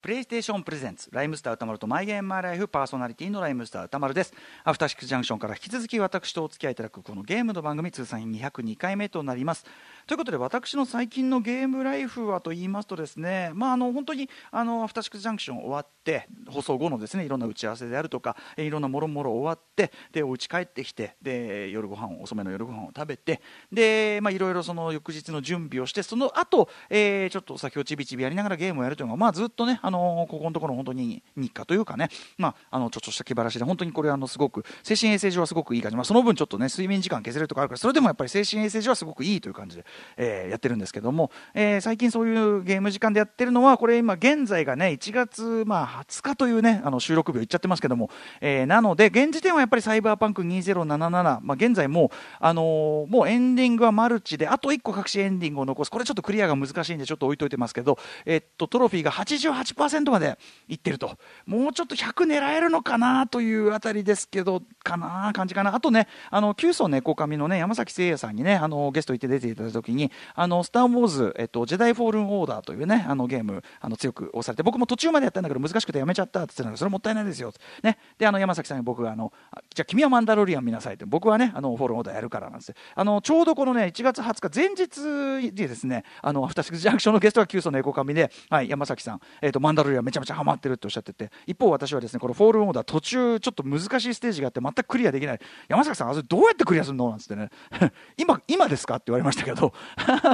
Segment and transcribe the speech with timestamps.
[0.00, 4.32] プレイステーションプレゼンツライムスター歌丸とマイゲームマイライフパーソナリティのライムスター歌丸です。
[4.62, 9.66] アフターシックスジャンクションから引き続き私とお付き合いいただくこのゲームの番組通算202回目となります。
[10.06, 23.42] ということで私の最近のゲームライフはと言いますとですねまああの本当にあのアフターシックスジャンクション終わって放送後のですねいろんな打ち合わせであるとかいろんなもろもろ終わってでお家帰ってきてで夜ご飯遅めの夜ご飯を食べて
[23.72, 32.08] でまあいろいろその翌日の準備をしてその後、えー、ちょっと先をちびちびやりながらゲームをやるというのがまあずっとねあのここのところ本当に日課というかね。
[32.36, 35.96] まああのちょっとした気晴らしで本当にこれあのすごく精神衛生上はすごくいい感じ。
[35.96, 39.84] まあその分ちょっとね睡眠時間削れるとかあるからそれでもやっぱり精神衛生上はすごくいいという感じで、
[40.16, 55.90] えー、やってるんですけども、えー、最近そういうゲーム時間でやってるのはこれ今現在がね1月まあ20日というねあの収録日を言っちゃってますけども、えー、なので現時点はやっぱりサイバーパンク2077、まあ、現在もう、あの、もうエンディングはマルチであと1個隠しエンディングを残す。
[55.90, 59.77] これちょっとクリアが難しいんでちょっと置いといてますけど、えっとトロフィーが88%
[60.10, 61.16] までいってると。
[61.46, 65.74] もうちょっと100狙えるのかなというあたりですけどかな感じかな。
[65.74, 79.32] あとねあのキュウソネコカミのねヤマサキセイヤさんにねあのゲスト行って出ていただいた時にあのスター・ウォーズ、えっと、ジェダイ・フォール・オーダーというねあのゲームあの強く押されて僕も途中までやったんだけど難しくてやめちゃったって言ってたのそれもったいないですよ、ね、であの山崎さんに僕があの
[79.74, 95.38] じゃあ君はマンダロリアン見なさいって僕はねあのフォール・オーダーやるからなんですあのちょうどこのね1月20日前日にですねあのアフターシックスジャンクションのゲストが九層猫髪で、はい、山崎さん、えっと、マンダロリアめちゃめちゃハマってるっておっしゃってて一方私はですねこのフォールオーダー途中ちょっと難しいステージがあって全くクリアできない。
[95.68, 97.10] 山崎さんあれどうやってクリアするの？
[97.10, 97.50] なんつってね。
[98.16, 98.94] 今今ですか？
[98.94, 99.74] って言われましたけど。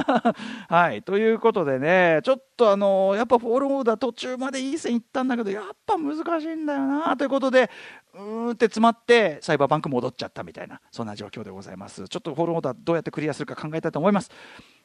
[0.69, 1.03] はい。
[1.03, 7.17] ということでねちょっとあのやっぱフォールオーダー途中までいい線いったんだけどやっぱ難しいんだよな。
[7.17, 7.69] ということで
[8.13, 12.07] うーんって詰まってサイバーパンク戻っちゃったみたいなそんな状況でございます。
[12.07, 14.31] ちょっとフォールオーダーどうやってクリアするか考えたいと思います。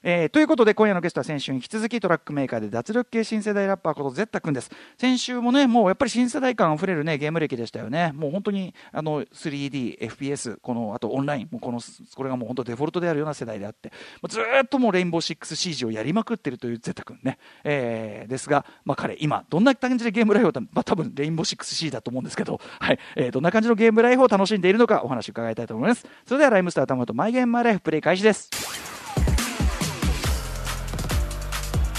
[0.02, 4.70] えー、ということで今夜のゲストは先週に引き続きトラックメーカーで脱力系新世代ラッパーことぜったくんです。
[4.98, 8.12] 先週もねもうやっぱり新世代感あふれるねゲーム歴でしたよね。
[8.14, 11.80] もう本当にあの 3DFPS このあとオンラインもうこの
[12.14, 13.92] これがもう本当デフォルトであるような世代であって
[14.28, 22.98] ずっともうレインボーシックスシージをやりまくってるというゼッタ君ね、えー、ですが、まあ、彼今どんな感じでゲームライフを、まあ、多分レインボーシックスシーだと思うんですけど、はい。
[23.16, 26.06] えー、どんな感じのゲームライフを楽しんでいるのかお話伺いたいと思います。
[26.26, 28.50] それではライムスター玉とマイゲームマイライフプレイ開始です。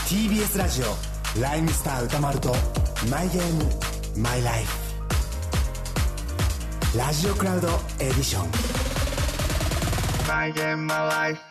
[0.07, 1.10] TBS ラジオ。
[1.39, 2.53] ライムスター歌丸と
[3.09, 3.63] マイゲーム
[4.17, 4.91] マイライフ。
[6.97, 7.69] ラジオクラウド
[7.99, 8.51] エディション。
[10.27, 11.50] マイゲームマイライフ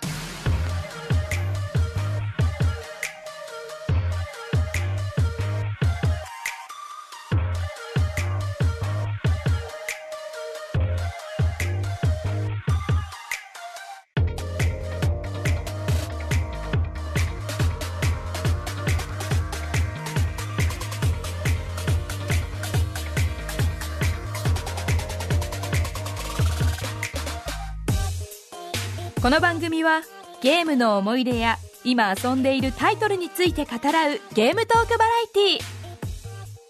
[29.22, 30.00] この番組は
[30.40, 35.62] ゲームの思い出や今遊んでいるタイトルについて語らうゲームトークバラエティー。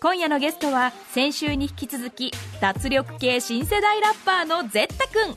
[0.02, 5.36] 今夜のゲストは先週に引き続き脱力系新世代ラッパーのゼッタくん。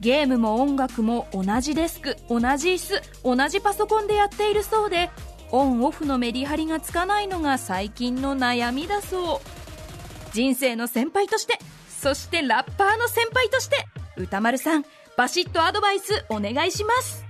[0.00, 5.10] ゲームも音楽も同じデスク同じ椅子同じパソコンでやっているそうで
[5.50, 10.32] オンオフのメリハリがつかないのが最近の悩みだそう。
[10.32, 11.58] 人生の先輩として
[11.90, 13.76] そしてラッパーの先輩として
[14.16, 14.86] 歌丸さん
[15.16, 17.24] バシッとアドバイスお願いします。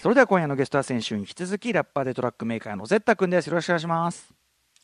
[0.00, 3.48] それでは今夜のゲストは先週に引き続きラッパーでトラックメーカーのゼッタ君です。
[3.48, 4.39] よろしくお願いします。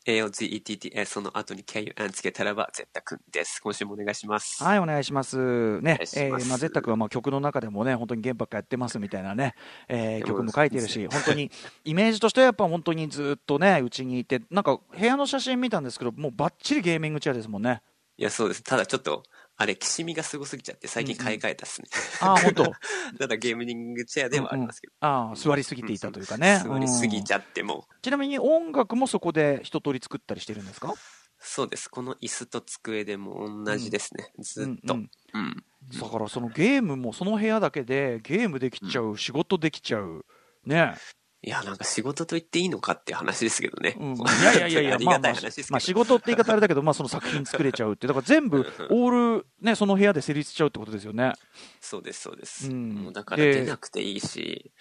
[0.06, 3.60] AOZETTS その後に KUN つけたらば、ゼッタくんです。
[3.60, 4.62] 今週もお願いします。
[4.62, 5.80] はい、お願いします。
[5.80, 9.54] ねえーまあ、ゼッタ君はまあ曲の中でもね、本当にゲームばっかやってますみたいなね、
[9.88, 11.50] えー曲も書いてるし、本当に、
[11.84, 17.82] イメージとしてはやっぱ本当にずっとね、うちにいて、なんか部屋の写真見たんですけど、もうバッチリゲーミングチェアですもんね。
[18.16, 18.62] いや、そうです。
[18.62, 19.24] ただちょっと、
[19.58, 21.88] あれ、きしみがすごすぎちゃって、最近買い替えたっすね。
[22.20, 22.64] ああ、本当？
[23.18, 24.92] ただゲーミングチェアではありますけど。
[25.00, 26.62] ああ、座りすぎていたというかね。
[26.62, 30.92] 座りすぎちゃゃっても、ちなみに音楽もそこで一通り作ったりしてるんですか？
[31.38, 31.88] そうです。
[31.88, 34.30] この椅子と机でも同じですね。
[34.38, 34.94] ずっと。
[34.94, 35.64] ううんんうん
[36.00, 40.24] だからそのゲームもその部屋だけでゲームできちゃう、仕事できちゃう。
[40.64, 40.94] ね。
[41.46, 43.96] いや、なんか仕事と言っていいのかっていう話ですけどね。
[44.00, 45.72] うん、いやいやいやいや、ありがまあまあたい話ですけど。
[45.74, 51.34] まあ仕事って言い方あれだけど、まあその作品作れちゃうって、だから 全部オールね、その部屋で成立しちゃうってことですよね。
[51.80, 52.68] そうです、そうです。
[52.68, 54.72] うんもうだから出なくていいし、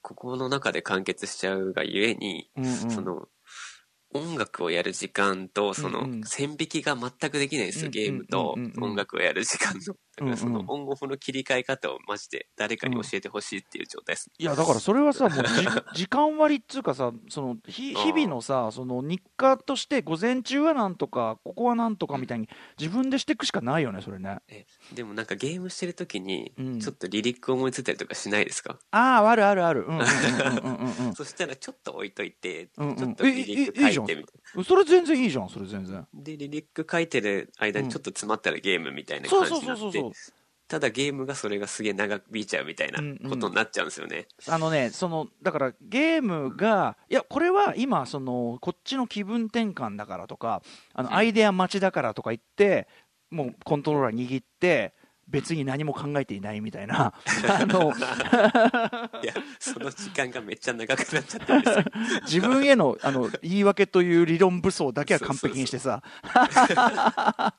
[0.00, 3.28] ここの中で完結しちゃうがゆえに、うんうんその、
[4.14, 9.96] 音楽をやる時間と、その線引きが全くできないんですよ、うんゲームと音楽をやる時間の。
[10.18, 10.70] だからそのうんうん。
[10.70, 14.30] オンオフの切り替え方をマジで誰かに教えてほしいっていう状態です。
[14.38, 15.66] いやだからそれはさもうじ
[16.04, 22.48] 時間割っつうかさその日々のさその日課として午前中はなんとかここはなんとかみたいに
[22.78, 24.38] 自分でしていくしかないよねそれね。
[24.48, 29.84] えでもなんかゲームしてる時にうん、ちょっとリリック思いついたりとかしないですか、あああるあるある。
[29.86, 31.14] うんうんうんうんうんうん。
[31.16, 32.96] そしたらちょっと置いといて、うんうん。
[32.96, 36.06] ちょっとリリック書いてみたいそれ全然いいじゃんそれ全然。
[36.14, 40.07] で、リリック書いてる間にちょっと詰まったらゲームみたいなそうそう感じになって
[40.68, 44.28] ただゲームがそれがすげえ長引いちゃうみたいなことになっちゃうんですよね。
[44.46, 50.62] あのね、そのだからゲームが、いや、これは今、そのこっちの気分転換だからとか、
[50.92, 51.14] あのうん。
[51.14, 52.86] アイデア待ちだからとか言って、
[53.30, 54.94] もうコントローラー握って、
[55.28, 57.12] 別に何も考えていないみたいな、
[57.48, 57.92] あの
[59.22, 61.62] いや、その時間がめっちゃ長くなっちゃってる。
[62.24, 66.02] 自分へのあの言い訳という理論武装だけは完璧にしてさ、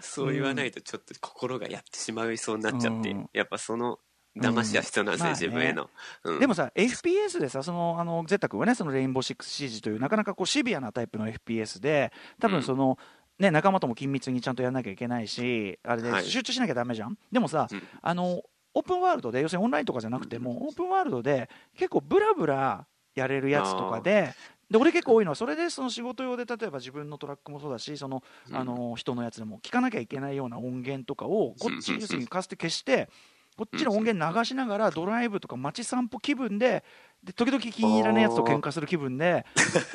[0.00, 3.30] そう言わないとちょっと心がやってしまいそうになっちゃって、うん。
[3.32, 3.98] やっぱその
[4.36, 5.34] 騙しは必要なんですね、うん。
[5.34, 5.90] 自分への。
[6.24, 6.38] うん。
[6.38, 12.98] でもさ、FPS でさ、そのあのゼッタ君はね、そのレインボーシックスシージという、なかなかこうシビアなタイプの FPS で、多分その、
[13.40, 16.24] ね、仲間とも緊密にちゃんとやらなきゃいけないし、あれではい。
[16.24, 17.16] 集中しなきゃだめじゃん。
[17.32, 17.82] でもさ、うん。
[18.02, 18.42] あの
[18.72, 24.34] オープンワールドで、要するにオンラインとかじゃなくても、オープンワールドで結構ブラブラやれるやつとかで、
[24.70, 28.56] で俺結構多いのは、それでその仕事用で例えば自分のトラックもそうだし、そのうん。
[28.56, 32.00] あの人のやつでも聞かなきゃいけないような音源とかを、こっち、うん。
[32.00, 33.08] 要するにカステ消して、
[33.56, 36.84] こっちの音源流しながらドライブとか街散歩気分で、
[37.22, 39.44] で時々気に入らないやつと喧嘩する気分で、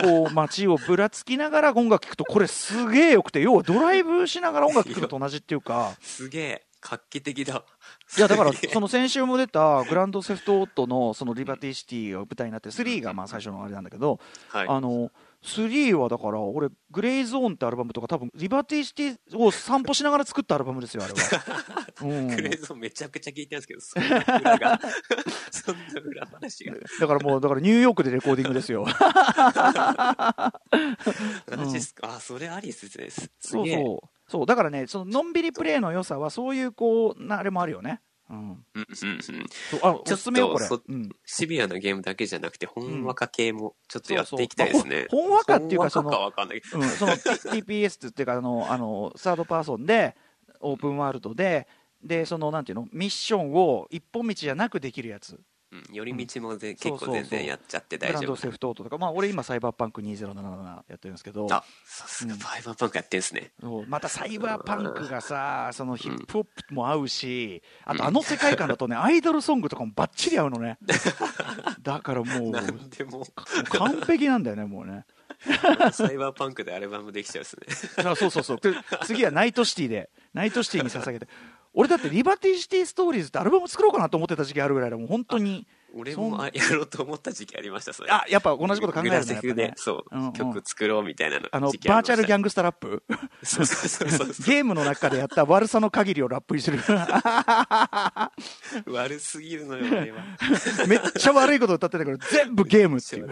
[0.01, 5.95] こう街をぶらつきながら音楽聴くと、これすげえよくて、要はドライブしながら音楽聴くのと同じっていうか。
[6.01, 7.63] すげえ、画期的だ。
[8.17, 14.19] いやだからその先週も出たグランドセフトオートのそのリバティシティが舞台になって3がまあ最初のあれなんだけど、
[14.49, 14.67] はい。
[14.67, 15.11] あの
[15.45, 21.19] 3はだから俺グレイゾーンってアルバムとか多分リバティシティを散歩しながら作ったアルバムですよあれは。
[22.01, 24.81] うん クレーゾーンめちゃくちゃ聞いてるんですけど、そんな裏が、
[25.51, 26.75] そんな裏話が。
[26.99, 28.85] だからもうだからニューヨークでレコーディングですよ。
[31.55, 33.09] マジっすか、あ、それありっすね。
[33.09, 33.67] すすそう。
[33.67, 38.01] そうそうだからねそののんびりプレイの良さはそういうこうなあれもあるよね。
[38.29, 38.37] うん。
[38.37, 39.45] うんうんうん。
[39.83, 40.67] あおすすめよこれ。
[40.67, 41.09] うん。
[41.25, 45.07] シビアなゲームだけじゃなくて、ほんわか系もちょっとやっていきたいですね。
[45.09, 46.61] ほんわかっていうかほんわかかわかんない。
[46.73, 50.15] うん、その TPS っていうかあのあのサードパーソンで
[50.59, 51.67] オープンワールドで
[52.03, 55.39] でそのなんていうのミッションを一本道じゃなくできるやつ
[55.89, 56.75] うん寄り道もぜうん。
[56.75, 58.19] 結構全然やっちゃって大丈夫。
[58.19, 61.47] グランドセフトオートとか、まあ、俺今サイバーパンク2077やってるんですけど。
[61.51, 63.51] あ、さすがサイバーパンクやってんすね。
[63.61, 63.85] そう。
[63.87, 70.77] またサイバーパンクがさそのヒップホップも合うしあとあの世界観だとね アイドルソングとかもバッチリ合うのね。
[71.81, 73.25] だからもうなんでも、
[73.69, 75.05] 完璧なんだよねもうね。
[75.91, 77.67] サイバーパンクでアルバムできちゃうっすね。
[78.09, 78.59] あそうそうそう。
[78.59, 78.73] で
[79.03, 81.27] 次はナイトシティでナイトシティに捧げて
[81.75, 85.67] 俺だってリバティシティストーリーズってアルバム作ろうかなと思ってた時期あるぐらいでもん本当に。
[85.95, 88.11] 俺もあやろうと思った時期ありました、それ。
[88.11, 89.73] あやっぱ同じこと考えるんだね。
[89.75, 90.33] そう、うんうん。
[90.33, 93.03] 曲作ろうみたいなのあのバーチャルギャンングスタラップ。
[93.43, 96.79] そうそうそうそう ゲームの中でやった悪さの限りをラップにする。
[98.87, 100.23] 悪すぎるのよ、俺は。
[100.87, 103.29] めっちゃ悪いこと歌ってたけど全部ゲームっていう。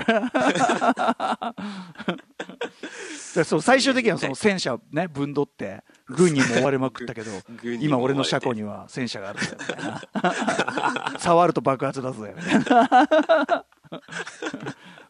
[3.36, 7.32] でそう最終的にはその戦車ねぶんどって軍にも追われまくったけど
[7.80, 10.02] 今俺の車庫には戦車があるぜみたいな
[11.20, 12.53] 触ると爆発だぜみたいな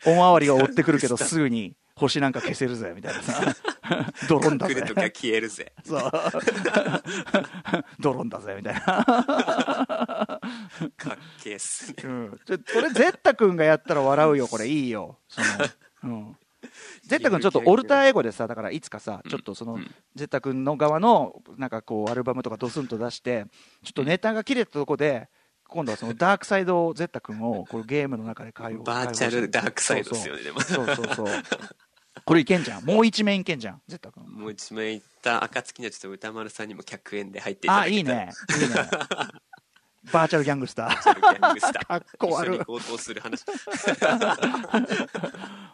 [0.06, 3.22] おまわりが追ってくるけど すぐに星なんか消せるぜみたいな。
[3.22, 3.56] さ
[4.28, 4.76] ドローンだぜ。
[4.76, 5.74] 来るときは消えるぜ。
[5.86, 6.12] そう。
[8.00, 8.82] ドローンだぜみたいな。
[8.82, 10.40] か
[11.14, 11.96] っけえっすね。
[12.04, 14.68] うん、ちょこれゼッタ君がやったら笑うよこれ。
[14.68, 15.20] いいよ。
[15.28, 15.48] その、
[16.04, 16.38] うん、
[17.04, 19.96] ゼッタ君ちょっとオルターエゴでさだからいつかさちょっとその、うん。
[20.16, 23.46] ゼッタ君の側のなんかこうアルバムとかドスンと出して
[23.84, 25.30] ちょっとネタが切れたとこで
[25.68, 30.62] 今度はそのダークサイドぜったくんをこれゲームの中で解放バーチャルダークサイドですよね、でも。
[30.62, 31.08] そうそう。
[31.16, 31.28] そう
[32.26, 32.86] これいけんじゃん。
[32.86, 34.24] もう一枚いけんじゃんぜったくん。
[34.24, 38.32] もう一枚いった暁にはちょっと歌丸さんにも100円で入っていたあだけたらいいね。
[38.62, 38.90] いいね。
[40.12, 41.86] バーチャルギャングスター。
[41.86, 42.60] かっこ悪い
[42.98, 43.44] する話。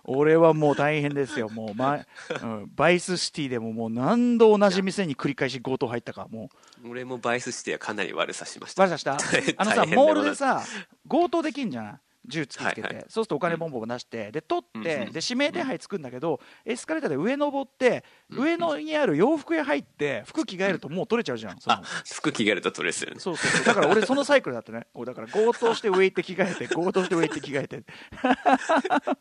[0.03, 1.99] 俺はもう大変ですよ、もう、ま
[2.41, 6.49] うん、バイスシティでももう何度同じ店に繰り返し強盗入ったか、も
[6.87, 8.83] 俺もバイスしてはかなり悪さしましう、た。
[8.83, 9.17] 悪さした？
[9.57, 10.63] あのさ、モールでさ、
[11.09, 11.99] 強盗できんじゃない？
[12.29, 13.05] 銃突きつけて、はいはい。
[13.09, 18.43] そうするとお金ボンボン出してで取って、うんうんで指名手配つくんだけどエスカレーターで上登って、うん。
[18.43, 21.75] 上のにある洋服屋入って服着替えるともう取れちゃうじゃん、その。
[21.77, 23.19] あ、服着替えると取れするね。
[23.19, 23.65] そうそうそう。
[23.65, 27.83] だから俺そのサイクルだったね だから強盗して上行って着替えて強盗して上行って着替えて。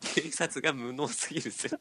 [0.01, 1.71] 警察が無能すぎるぜ。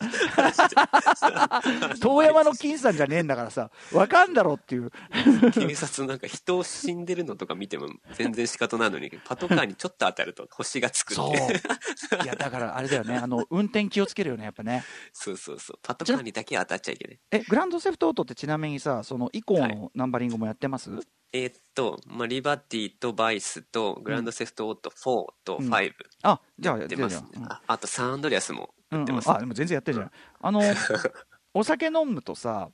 [2.00, 4.92] 遠山の金さんじゃねえんだからさわかんだろっていう。
[5.52, 11.36] 警察なんか人死んでるのとか見ても全然仕方ないのに、パトカーにちょっと当たると星がつくそう。
[12.24, 13.18] いやだからあれだよね。
[13.18, 14.84] あの運転気をつけるよねやっぱね。
[15.12, 15.80] そうそうそう。
[15.82, 17.20] パトカーにだけ当たっちゃいけない。
[17.32, 20.92] えグランドセフトオートってちなみにさその以降のナンバリングもやってます、
[21.34, 25.70] えーっと、まあ、リバティとバイスとグランドセフトオート4とうん。
[25.74, 25.94] 5
[26.24, 27.28] あじゃあやってます、ね。
[27.34, 29.04] じゃあとサンアンドリアスもうんうん。
[29.04, 29.32] うんやってます。
[29.32, 30.62] あでも全然やってるじゃん、あの
[31.54, 32.70] お酒飲むとさ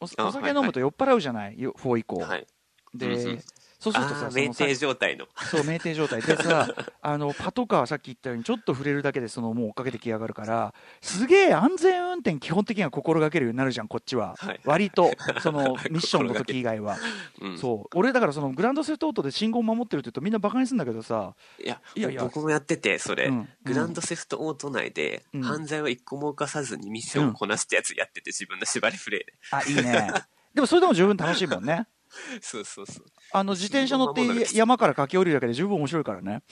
[0.00, 2.46] おあお酒飲むと酔っ払うじゃない、よ4以降、はい。
[2.94, 3.42] で、うんうん
[3.78, 5.26] そうするとさ酩酊状態の。
[5.50, 6.20] そう酩酊状態。
[6.20, 6.68] でさ
[7.00, 14.60] あのパトカーさっき言ったようにちょっと触れるだけでそのもう追っかけてきやがるからすげえ安全運転基本的には心がけるようになるじゃんこっちは、はい。
[14.64, 16.96] 割とその ミッションの時以外は、
[17.40, 17.58] うん。
[17.58, 17.96] そう。
[17.96, 22.22] 俺だからそのグランドセフトオートで信号守ってるって言うとみんなバカにするんだけどさいや、いやいや。
[22.22, 23.48] 僕もやってて、それ、うん。
[23.62, 25.42] グランドセフトオート内で、うん。
[25.42, 29.34] 犯罪を一個も犯さずにミッションをこなしたやつやってて、自分の縛りプレイで。
[29.52, 30.12] あいいね。
[30.54, 31.86] でもそれでも十分楽しいもんね
[32.40, 33.06] そうそうそう。
[33.32, 34.22] あの自転車乗って
[34.56, 36.42] 山から駆け下りるだけで十分面白いからね、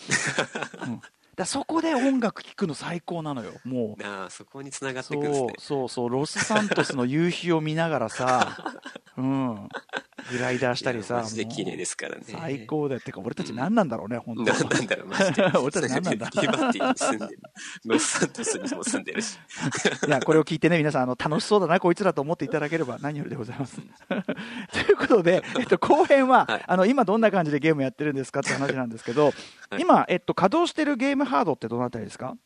[0.87, 1.01] うん、
[1.37, 5.52] だそこで音楽聴くの最高なのよもうああ、そこに繋がっていくんそうですね。
[5.59, 8.57] そうそうロスサントスの夕日を見ながらさ、
[9.19, 9.69] うん、
[10.31, 12.25] グライダーしたりいさやマジで綺麗ですからね。
[12.26, 15.43] 最高だよってか俺たち何なんだろうね、本当なんなんだろう、マジで。
[15.59, 17.40] 俺たち何なんだリバティに住んでる。
[17.85, 19.38] ロスサントスにも住んでるし。
[20.07, 23.78] いやこれを聞いてね皆さんあの楽しそうだなこいつらと思っていただければ何よりでございます
[24.73, 29.35] ということで、えっと、後編は、はいあの今どんな感じでゲームやってるんですかって話なんですけど、はい
[29.78, 32.37] 今、えっと、稼働してるゲームハードってどのあたりですか？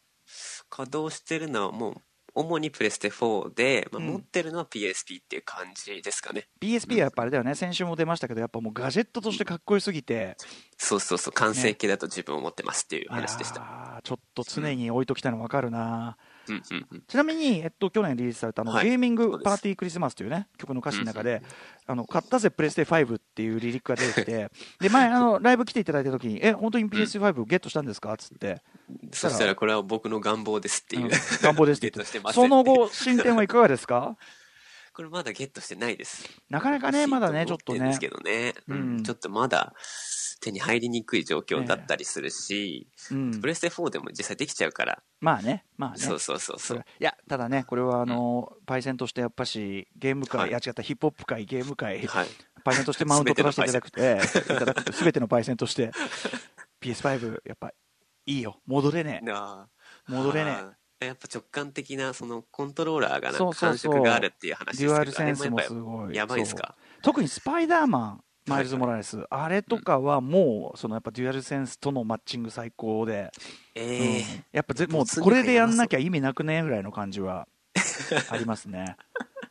[0.69, 1.95] 稼働してるのはもう、
[2.35, 4.09] 主にプレステ4で、まあ、うん。
[4.09, 6.47] 持ってるのは PSP っていう感じですかね。
[6.61, 7.55] PSP はやっぱあれだよね。
[7.55, 10.37] 先週も出ましたけどやっぱもうガジェットとしてかっこよすぎて。
[10.79, 13.61] そうそうそう、完成形だと自分を持ってますっていう話でした。
[13.61, 17.03] いやーちょっと常に置いときたいの分かるな、うんうんうん。
[17.07, 18.89] ちなみに、えっと、去年リリースされたあの、はい。
[18.89, 21.43] ゲーミングパーティークリスマスというね曲の歌詞の中で、
[21.87, 28.13] あの買ったぜプレステ5っていうリリックが出てきて で前あのライブ来ていただいた時にえ本当に PS5 ゲットしたんですか？
[28.13, 28.63] っつって、
[29.13, 31.05] そしたらこれは僕の願望ですっていう。
[31.05, 31.11] うん
[31.43, 32.33] 願望ですって言って。
[32.33, 34.17] その後進展はいかがですか？
[34.93, 36.29] これまだゲットしてないです。
[36.49, 38.77] なかなかねまだねちょっとねですけどね、うん。
[38.77, 39.03] うん。
[39.03, 39.73] ちょっとまだ
[40.41, 43.41] 手に入りにくい状況だったりするし、うん。
[43.41, 45.99] プレステ4でも実際できちゃうから、まあねまあね。
[45.99, 46.79] そうそうそうそう。
[46.79, 50.51] いやただねこれはあの、パイセンとしてやっぱしゲーム界、はい。
[50.51, 52.29] い、や違ったヒップホップ界ゲーム界、はい。
[52.65, 55.93] パイセンとしてマウント取らせていただくていただくと全てのパイセンとして
[56.83, 57.71] PS5 やっぱ
[58.27, 58.61] いいよ。
[58.67, 59.31] 戻れねえ。
[60.09, 66.09] 戻れねあーやっぱ直感的なそのコントローラーがなんか感触があるっていう話ですけどデュアルセンスもすごい。
[66.09, 66.75] ぱやばいですか？
[67.03, 73.31] 特にスパイダーマンマイルズ・モラレス、あれとかはもうそのやっぱデュアルセンスとのマッチング最高で、
[73.75, 74.45] ええうん。
[74.53, 77.47] やっぱぜもうこれでやんなきゃ意味なくねぐらいの感じは
[78.29, 78.97] ありますね、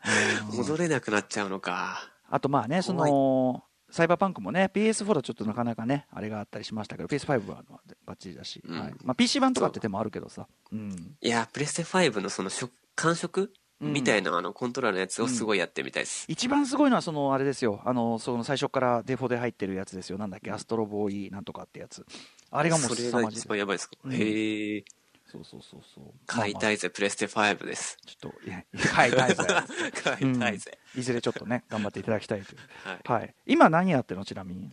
[0.51, 0.57] うん。
[0.57, 2.11] 戻れなくなっちゃうのか。
[2.29, 7.63] あとまあねそのサイバーパンクもね PS4 だとちょっとなかなかねあれがあったりしましたけど PS5 は
[8.05, 8.79] バッチリだし、うん。
[8.79, 8.93] はい。
[9.03, 13.93] まあ、PC 版とかって手もあるけどさ、うん、いやプレステ5のその触感触うん。
[13.93, 17.81] みたいなあのコントローラーのやつをすごいやってみたいです、一番すごいのはそのあれですよ。
[17.85, 20.17] あのその最初からデフォで入ってるやつですよ。
[20.17, 22.05] なんだっけアストロボーイなんとかってやつ。
[22.51, 24.13] あれがもうそれ凄まじいが一番やばいですか、うん。
[24.13, 24.83] へえ
[25.31, 26.05] そうそうそうそう。
[26.25, 27.97] 買いたいいぜプレステ5です。
[28.05, 29.43] ちょっといや買いたいぜ。
[30.03, 32.59] 買いたいぜ、いずれちょっとね頑張っていただきたいという。
[32.83, 33.21] はい。
[33.21, 33.35] はい。
[33.45, 34.71] 今何やってるのちなみに？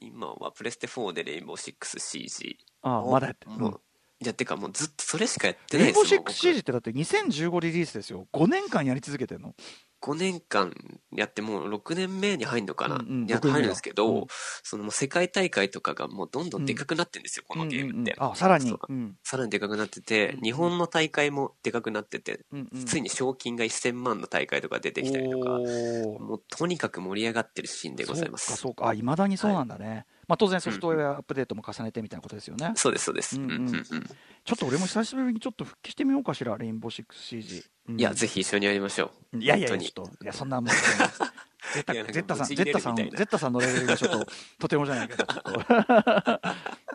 [0.00, 3.80] 今はプレステ4でレインボー 6CG ああまだやってる、もう
[4.18, 8.26] いやてかもうずっとそれしかやってないレインボーですもん僕 6CG ってだって2015リリースですよ。
[8.32, 9.54] 5年間やり続けてるの。
[10.02, 10.72] 5年間
[11.10, 14.26] やってもう6年目に入るのかな、うんうんいや6年目だ入るんですけど、うん。
[14.62, 18.32] そのもう世界大会とかがもうどんどんでかくなってんですよ、このゲームって、うんうんうん。
[18.32, 18.68] あさらに。
[18.68, 18.80] そう。
[18.88, 19.16] うん。
[19.24, 22.84] さらにでかくなってて、日本の大会もでかくなってて、うんうん。
[22.84, 26.18] ついに賞金が1000万の大会とか出てきたりとか、おー。
[26.20, 28.46] もうとにかく盛り上がってるシーンでございます。
[28.46, 28.88] そうかそうか。
[28.88, 33.36] あいまだにそうなんだね、まあ、当然ソフトウェアアップデートも重ねてみたいなことですよね、そうです、そうです。
[33.36, 38.00] ちょっと俺も久しぶりにちょっと復帰してみようかしらレインボー 6CG、うん。
[38.00, 39.38] いや、ぜひ一緒にやりましょう。
[39.38, 40.10] いやいやちょっと。
[40.22, 40.70] いやそんなもん
[41.74, 44.26] ゼッタさんゼッタさんゼッタさんのレベルがちょっと
[44.58, 45.24] とてもじゃないけど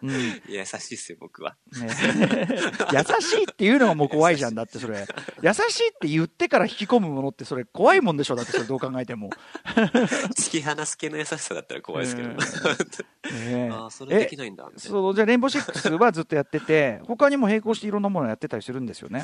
[0.01, 1.55] うんね、 優しいっすよ、僕は。
[1.71, 1.81] 優
[3.21, 5.05] しいっていうのがもう怖いじゃんだってそれ。
[5.41, 9.29] 優しいって言ってから引き込むものってそれ怖いもんでしょだってそれどう考えても、
[10.35, 12.29] 突き放す系の優しさだったら怖いですけど。
[12.29, 12.37] うん
[13.31, 14.63] ねああ、それできないんだ。
[14.63, 14.81] みたいな。
[14.81, 19.23] そうじゃあレインボーシックスはずっとやってて他にも並行していろんなものやってたりするんですよね。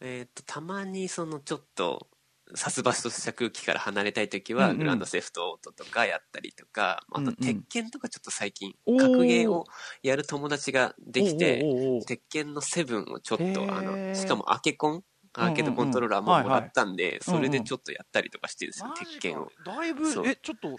[0.00, 2.08] えっと、たまにそのちょっと、
[2.54, 7.34] 殺伐とした空気から離れたいときは、グランドセフトオートとかやったりとか、あと、うんうん。
[7.36, 9.64] 鉄拳とかちょっと最近、格ゲーを
[10.02, 11.64] やる友達ができて、
[12.06, 15.04] 鉄拳のセブンをちょっと、あの、しかもアケコン
[15.34, 19.10] アーケードコントローラーももらったんで、それでちょっとやったりとかしてるんですよ、マジか。
[19.12, 19.48] 鉄拳を。
[19.64, 20.76] だいぶえちょっと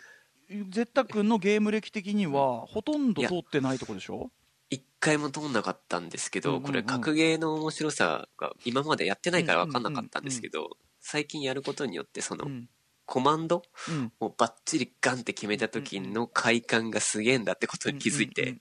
[0.70, 4.30] ゼッタ君のゲーム歴的にはほとんど通ってないとこでしょ？
[4.70, 12.70] 一回も通んなかったんですけど、これ格ゲーの面白さが今までやってないから分かんなかったんですけど、最近やることによってその、うん。
[13.06, 14.12] コマンドうん。
[14.22, 18.56] をバッチリガンって決めた時の快感がすげえんだってことに気づいて、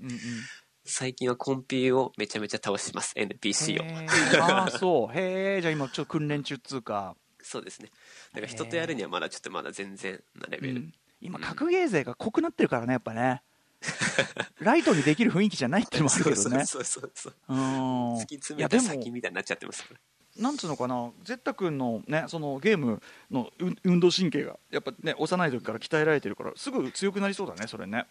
[0.85, 4.43] 最近はコンピをめちゃめちゃ倒します、NPC を。
[4.43, 5.17] ああそう。
[5.17, 7.91] へえじゃあ今ちょっと訓練中っつうか、そうですね。
[8.35, 10.75] だから人とやるにはまだちょっとまだ全然なレベル。
[10.75, 10.93] うん。
[11.21, 13.43] 今格ゲー勢が濃くなってるからねやっぱね。
[14.59, 16.67] ライトにできる雰囲気じゃないってのもあるけどね。
[16.67, 17.35] そうそうそうそう。
[17.49, 18.15] うん。
[18.19, 20.01] 突き詰めた先みたいになっちゃってますから。
[20.39, 28.07] なんつうのかな、ゼッタ君のね、そのゲームの運運動神経が、やっぱね、幼い時から鍛えられてるから、すぐ強くなりそうだね、それね。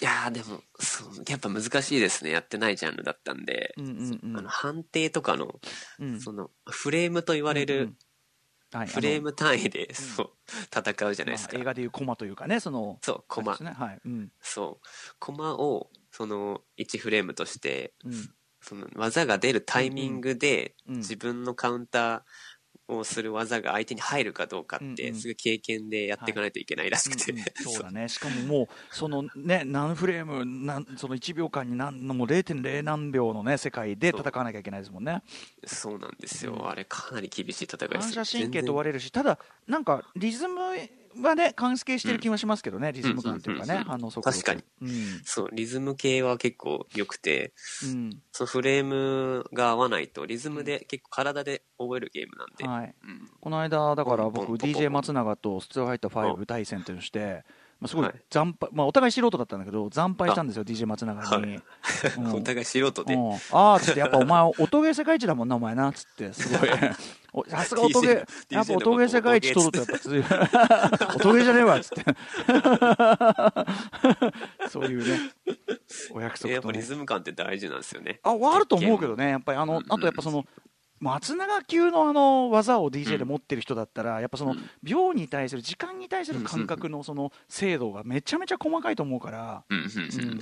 [0.00, 2.30] いやーでもそう、やっぱ難しいですね。
[2.30, 5.60] やってないジャンルだったんで、うんうんうんあの判定とかの、
[6.00, 7.96] うんそのフレームと言われるうんうん
[8.78, 10.30] はいフレーム単位で、そう
[10.76, 11.54] 戦うじゃないですか。
[11.54, 13.56] まあ映画でいうコマというかね、その、そう、コマ。
[13.58, 14.00] ね、はい。
[14.04, 14.32] うん。
[14.40, 14.86] そう。
[15.20, 18.34] コマを、その、1フレームとして、うん。
[18.64, 22.22] その技が出るタイミングで、自分のカウンター
[22.88, 27.44] をする技が相手に入るかどうかって、すごい経験でやっていかないといけないらしくて、うんうん。
[27.62, 35.22] そうだね、しかももう、そのね、何フレーム、なんその1秒間に何もう0.0何秒のね、世界で戦わなきゃいけないですもんね。
[35.66, 35.98] そう。
[35.98, 36.68] なんですよ、うん。
[36.68, 40.60] あれかなり厳しい戦いです反射神経問われるし、ただ、なんかリズム
[41.22, 44.62] はね、関係してる気はしますけどね、リズム感というかね、反応速度と確かに。
[44.82, 44.90] うん。
[45.24, 47.52] そうリズム系は結構良くて
[47.84, 48.10] うん。
[48.32, 52.94] そのフレームが合わないとリズムで結構体で覚えるゲームなんで、はい。
[53.02, 57.44] うんこの間、だから僕、DJ 松永とストリートファイト5対戦というのをして、
[57.84, 58.14] まあ、すごいはい。
[58.30, 61.56] 惨敗、まあ、お互い素人だったんだけど、惨敗したんですよ、DJ 松永に。
[62.16, 62.32] うん。
[62.32, 66.68] お互い素人で、うん、ああつってやっぱお前音ゲー世界一だもんなお前なつってすごい。
[67.34, 70.20] おさすが音ゲーやっぱ音ゲー世界一取るとやっぱ強い。
[70.20, 72.04] 音ゲーじゃねえわつって。
[74.70, 75.18] そういうね
[76.10, 76.54] お約束と、ね。
[76.54, 78.18] やっぱリ、ズム感って大事なんですよね。
[78.22, 79.84] ああると思うけどねやっぱりあのうん。
[79.90, 80.46] あとやっぱその
[81.04, 89.84] 松永級のあの技を DJ で持ってる人だったら、やっぱその秒に対する時間に対する感覚のその精度がめちゃめちゃ細かいと思うから、うんうん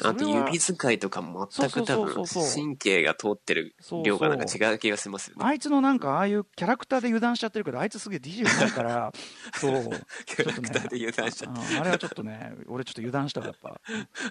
[0.03, 5.45] あと指使いとかも全く多分神経が通ってる量がなんか違う気がしますよね。
[5.45, 9.13] あいつのなんかああいうキャラクターで油断しちゃってるけどあいつすげえ DJ うまいから
[9.59, 9.91] そう。
[10.27, 11.61] キャラクターで油断しちゃって。
[11.75, 13.81] うんあれはちょっとね俺ちょっと油断したわやっぱ。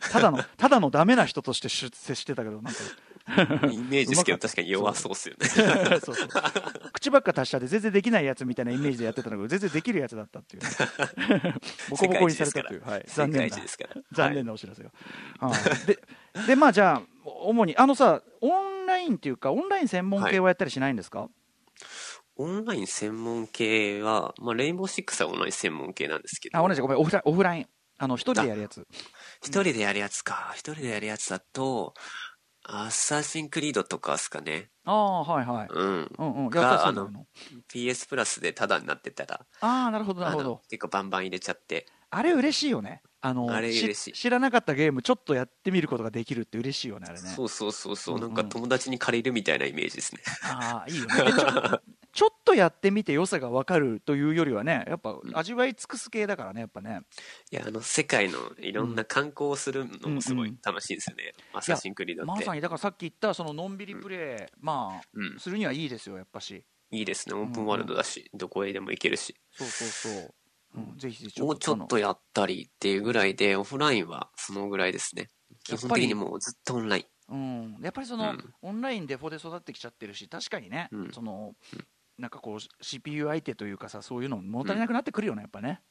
[0.10, 2.80] ただのただのダメな人として出接してたけどなんか
[3.71, 5.47] イメージですけど確かに弱そうっすよね。
[5.47, 6.15] そう。
[6.15, 6.29] そう
[6.93, 10.69] 口ばっか達者で全然できないやつみたいなイメージでやってたんだけど全然できるやつだったっていうね、
[11.89, 13.57] ボコボコにされたという、はい、世残念な。
[14.12, 14.91] 残念なお知らせが、
[15.39, 15.88] はい。
[15.88, 15.99] で
[16.47, 21.29] でまあじゃあ主にあのさオンラインっていうかオンライン専門系はやったりしないんですか、
[22.38, 26.81] オンライン専門系は、まあ、レインボーシックスはオンライン専門系なんですけど、あ同じ。
[26.81, 27.67] ごめんオフラインオフライン。
[27.97, 28.88] あの一人でやるやつ。
[29.43, 30.53] 一人でやるやつか。
[30.55, 31.93] 一人でやるやつだと、
[32.63, 34.69] アッサーシンクリードとかですかね。
[34.86, 35.67] ああはいはい。
[35.69, 36.12] うん。
[36.17, 36.50] うんうん。
[36.50, 37.10] があの
[37.71, 40.62] PS プラスでタダになってたら、ああなるほどなるほど。
[40.69, 43.02] 結構バンバン入れちゃって、あれ嬉しいよね。
[43.24, 44.13] あのあれ嬉しい。
[44.13, 47.30] 知らなかったゲームちょっとやってみることができるって嬉しいよねあれね。
[47.30, 48.34] そうそうそうそう、うんうん。
[48.34, 50.21] なんか友達に借りるみたいなイメージですね。
[50.43, 51.13] ああいいよね。
[51.17, 51.78] え
[52.13, 57.02] ちょっとやってみて良さが分かるというよりはねやっぱ味わい尽くす系だからねやっぱね
[57.52, 61.34] いや、あの、世界のいろんな観光をするのもすごい楽しいですよね。
[61.54, 62.39] アッサーシンクリードって。
[62.39, 67.36] まさにだからさっき言ったそののんびりプレイ、まあ、うんするにはいいですよやっぱしいいですね。
[67.36, 69.36] オープンワールドだし、どこへでも行けるし。
[69.52, 70.34] そうそうそう、
[70.76, 75.30] うん、ぜひぜひもうちょっとやったりっていうぐらいで、オフラインはそのぐらいですね。
[75.63, 77.06] 基本的にもうずっとオンライン。
[77.34, 81.54] うん、やっぱりその、うんオンラインデフォで育ってきちゃってるし確かにね、うんその
[82.17, 85.82] なんかこう CPU 相手というかさそういうの物足りなくなってくるよねやっぱね、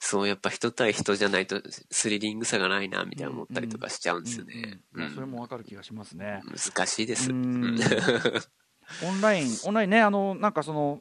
[0.00, 1.60] そう、やっぱ人対人じゃないと
[1.90, 4.80] スリリングさがないな、みたいな思ったりとかしちゃうんですよね。
[5.14, 7.30] それもわかる気がしますね、難しいです。
[7.30, 11.00] オンラインオンラインねあのなんかその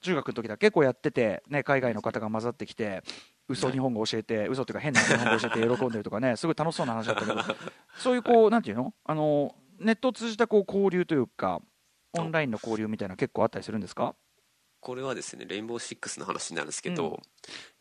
[0.00, 3.02] 中学の時だけこうやってて、ね、海外の方が混ざってきて
[3.48, 7.40] 嘘日本語教えて嘘っていうか変な日本語教えて喜んでるとかね すごい楽しそうな話だったけど。
[7.96, 8.94] そういうこうなんていうの？
[9.04, 11.62] あのネットを通じたこう交流というか
[12.12, 14.14] オンラインの交流みたいなの結構あったりするんですか？
[14.80, 17.20] これはですねレインボーシックスの話になるんですけど、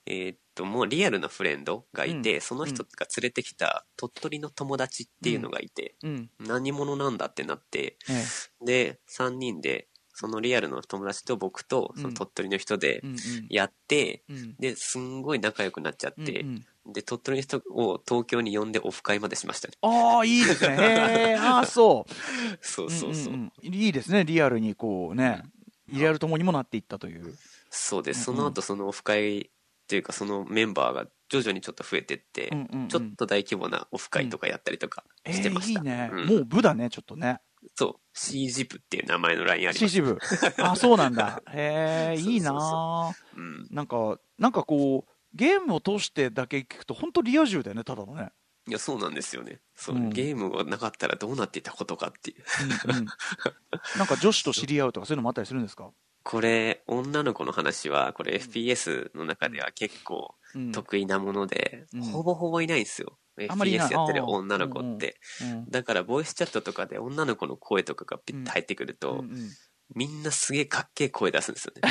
[0.05, 2.41] えーっともうリアルなフレンドがいて、うん。
[2.41, 6.29] その人が連れてきた鳥取の友達っていうのがいて、うん。
[6.39, 13.17] 何者なんだってなってえで3人でそのリアルの友達と僕とその鳥取の人でえうんうん。
[13.49, 14.55] やって、うん。
[14.59, 19.73] ですんごい仲良くなっちゃって、うんうんで鳥取の人を東京に呼んでオフ会までしましたね。
[19.81, 20.75] ああいいですね。
[20.79, 22.13] へえああそう。
[22.61, 23.51] そうそうそう、んんん。
[23.61, 25.43] いいですねリアルにこうね
[25.87, 27.35] リアルともにもなっていったという。
[27.69, 28.37] そうです、うんうん。
[28.37, 29.43] その後そのオフ会っ
[29.87, 32.87] ていうかそのメンバーが徐々にちょっと増えてって、うんうんうん。
[32.87, 36.25] ちょっと大規模なオフ会とかやったりとかえしてました、ーいいね、うん。
[36.25, 37.39] もう部だねちょっとね。
[37.75, 37.95] そう。
[38.13, 39.89] C ジプっていう名前の LINE あります。
[39.89, 40.17] CC 部
[40.59, 41.41] あそうなんだ。
[41.51, 48.31] へえ そうそうそういいなあうん、なんかなんかこうゲームを通してだけ聞くと本当リア充だよねただのね。
[48.67, 49.61] いやそうなんですよね。
[49.75, 50.09] そう、うん。
[50.09, 52.43] ゲームがなかったらどうなっていたことかっていう。
[52.87, 53.05] うんうん。
[53.97, 55.91] なんか女子と知り合うとかそういうのもあったりするんですか、
[56.23, 60.71] これ女の子の話はこれ FPS の中では結構うん。
[60.71, 62.01] 得意なもので、うん。
[62.01, 63.17] ほぼほぼいないんですよ。
[63.49, 63.87] あんまりいない。
[63.87, 69.49] FPS やってる女の子って、うんだからボイスチャットとかで女の子の声とかがピッと入ってくると、うんうん
[69.95, 71.81] みんなすげえかっけえ声出すんですよね。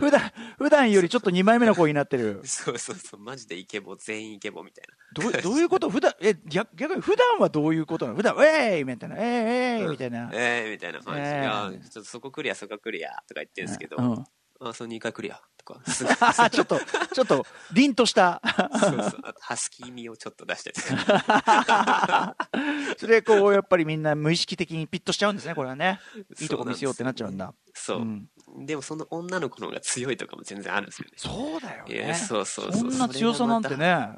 [0.00, 2.40] 普段普段よりちょっと2枚目の声になってる。
[2.44, 3.20] そうそうそう。
[3.20, 5.90] マジでイケボ全員イケボみたいどうどういうこと？
[5.90, 8.16] 普段え逆逆に普段はどういうことなの？
[8.16, 9.16] 普段ウェーイみたいな。
[9.16, 14.24] えー、えー、なみたいな、ええー、みたいな感じ、えーちょっとそこクリアそこクリアとか言ってるんですけど、うん、
[14.60, 15.80] あその2回クリアとか。
[16.50, 16.80] ちょっと
[17.12, 18.40] ちょっと凛とした。
[18.80, 19.20] そうそう。
[19.40, 20.80] ハスキー味をちょっと出してて。
[22.98, 26.00] それこうやっぱりみんな無意識的にピッとしちゃうんですねこれはね。
[26.40, 27.52] いいとこ見せようってなっちゃうんだ。
[27.74, 28.28] そう、ん。
[28.64, 31.12] でもその女の子の方が強いとかも全然あるんですよね。
[31.16, 32.14] そうだよね。
[32.14, 32.90] そうそうそう。
[32.90, 34.08] そんな強さなんてね。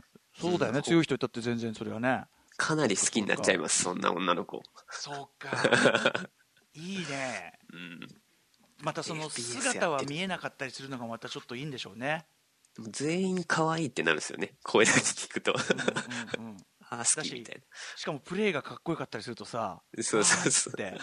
[0.40, 0.79] そうだよね。
[0.79, 0.81] う。
[0.81, 2.24] ん強い人いたって全然それはね。
[2.57, 4.62] かなり好きになっちゃいますそんな女の子。
[4.90, 5.51] そうか。
[6.74, 7.59] いいね。
[7.72, 8.01] うん
[8.83, 12.27] またその姿は見えなかったりするのがまたちょっといいんでしょうね。
[12.91, 14.55] 全員可愛いってなるんですよね。
[14.62, 15.53] 声だけ聞くと。
[16.38, 16.57] うんうんうん。
[16.91, 17.62] あー好きみたい
[17.97, 20.97] しかもプレーがかっこよかったりするとさなそうそうそうって、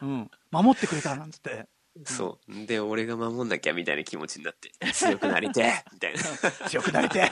[0.00, 1.30] うん、守ってくれたなん。
[1.32, 1.66] つって
[2.04, 3.48] そうで俺が守ん。
[3.48, 6.20] なきゃみたいな気持ちになって強くなりてえみたいな
[6.68, 7.30] 強くなりて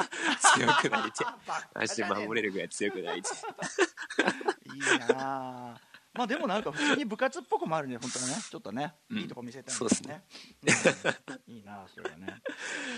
[0.57, 5.81] 強くなりてえマジで守れるぐらい強くなりていいなあ
[6.15, 8.35] まあでもなんか普通に部活っぽくもあるね本当はね。
[8.51, 9.19] ちょっとね、うん。
[9.19, 10.23] いいとこ見せたいんそうっすね、
[10.63, 11.55] うん。
[11.55, 12.43] いいなあそれはね、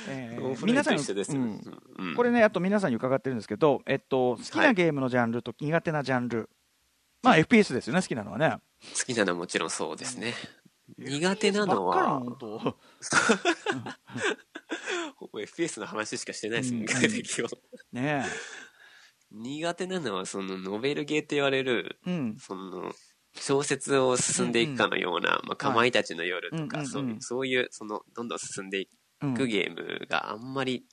[0.09, 1.61] え えー皆さんうん。
[1.98, 2.14] うん。
[2.14, 6.50] これねあと皆さんに伺ってるんですけど、えっと、好きなゲームのジャンルと苦手なジャンル、
[7.22, 8.59] まあ FPS ですよね好きなのはね。
[8.98, 10.35] 好きなのはもちろんそうですね。
[10.98, 12.20] 苦手なのは
[15.20, 16.87] FPS の話しかしてないですもん、うん。
[17.92, 18.24] ね
[19.35, 22.37] 苦手なのはそのノベルゲーって言われるえうん。
[22.38, 22.92] その
[23.37, 28.88] 小説を進んでいくかのような、まあ、かまいたちの夜とか、うんうんうんそういうそういうそのどんどん進んでい
[29.23, 29.35] うん。
[29.35, 30.85] くゲームがあんまり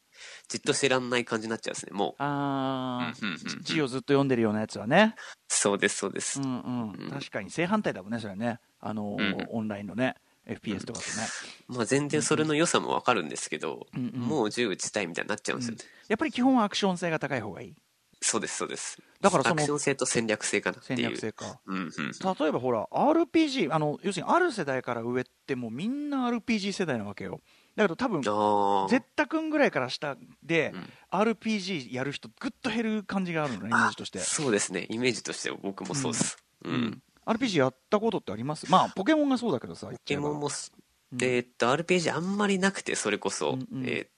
[0.47, 2.15] じっと知らんない感じになっちゃうんですねもう。
[2.17, 3.59] あうんうんうんうん。
[3.59, 5.15] ー字をずっと読んでるようなやつはね。
[5.47, 6.91] そうですそうです、うんうん。
[6.93, 7.09] うん。
[7.11, 8.59] 確かに正反対だもんねそれはね。
[8.79, 9.47] あのーうん。
[9.49, 10.15] オンラインのね
[10.47, 11.27] FPS とかとね。
[11.67, 17.75] まあ全然それの良さもわかるんですけど、うんうんもう銃撃ちたいみたいになっちゃうんですよね、やっぱり基本はアクション性が高い方がいい？
[18.21, 19.01] そうですそうです。
[19.19, 20.97] だからそのアクション性と戦略性かなっていう。
[20.97, 21.59] 戦略性か。
[21.65, 21.91] うんうんうん。
[21.91, 27.41] 例えばほら RPG あの要するにある世代から上ってもうみんな RPG 世代なわけよ。
[27.75, 30.89] だけど多分あゼッタ君ぐらいから下でうん。
[31.19, 34.19] RPG やる人ぐっと減る感じがあるのねイメージとして。
[34.19, 34.85] そうですね。
[34.89, 36.73] イメージとしては僕もそうです、うん。
[36.73, 37.01] うん。
[37.25, 38.69] RPG やったことってあります？
[38.69, 40.71] まあポケモンがそうだけどさポケモンもす、
[41.13, 43.87] うえっと RPG あんまりなくてそれこそ、うんうん。
[43.87, 44.11] えっ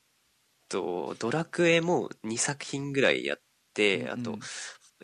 [0.69, 3.39] とドラクエも2作品ぐらいやっ
[3.73, 4.11] て、うんうん。
[4.13, 4.39] あと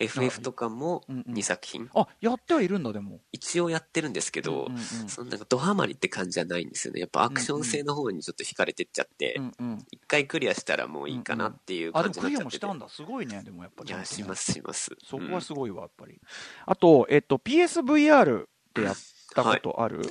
[0.02, 1.34] FF とかもうんうん。
[1.34, 3.20] 2作品、あやってはいるんだでも。
[3.34, 4.80] 一応やってるんですけど、うんうんうん。
[5.10, 7.02] そのなんかドハマりって感じじゃないんですよね。
[7.02, 12.38] やっぱアクション性の方にちょっと惹かれてっちゃって、うんうん一回クリアしたらもういいかなっていう感じになっちゃって。
[12.38, 12.88] て、もしたんだ。
[12.88, 14.96] すごいねでもやっぱいちゃんとねやしますします。
[15.06, 16.20] そこはすごいわやっぱり。
[16.66, 18.96] あとえっと PSVR ってやっ
[19.36, 20.02] たことある？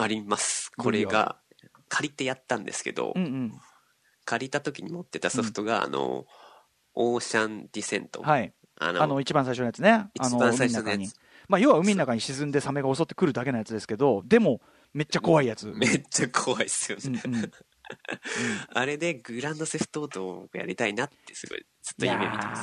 [0.00, 0.72] あります。
[0.76, 1.36] これが
[1.88, 3.52] 借りてやったんですけど、うんうん。
[4.24, 6.24] 借りた時に持ってたソフトが、あの
[6.94, 8.52] オーシャンディセント、はい。
[8.78, 9.90] あのあの一番最初のやつね。
[9.90, 11.14] あの一番最初のやつ。
[11.48, 14.60] まあ要は海の中に沈んでサメが襲ってくるだけのやつですけどでも
[14.94, 15.66] めっちゃ怖いやつ。
[15.74, 17.50] めっちゃ怖いっすよね、うんうん。
[18.74, 22.56] あれでグランドセフトオートをやりたいなってすごいずっとい夢見てま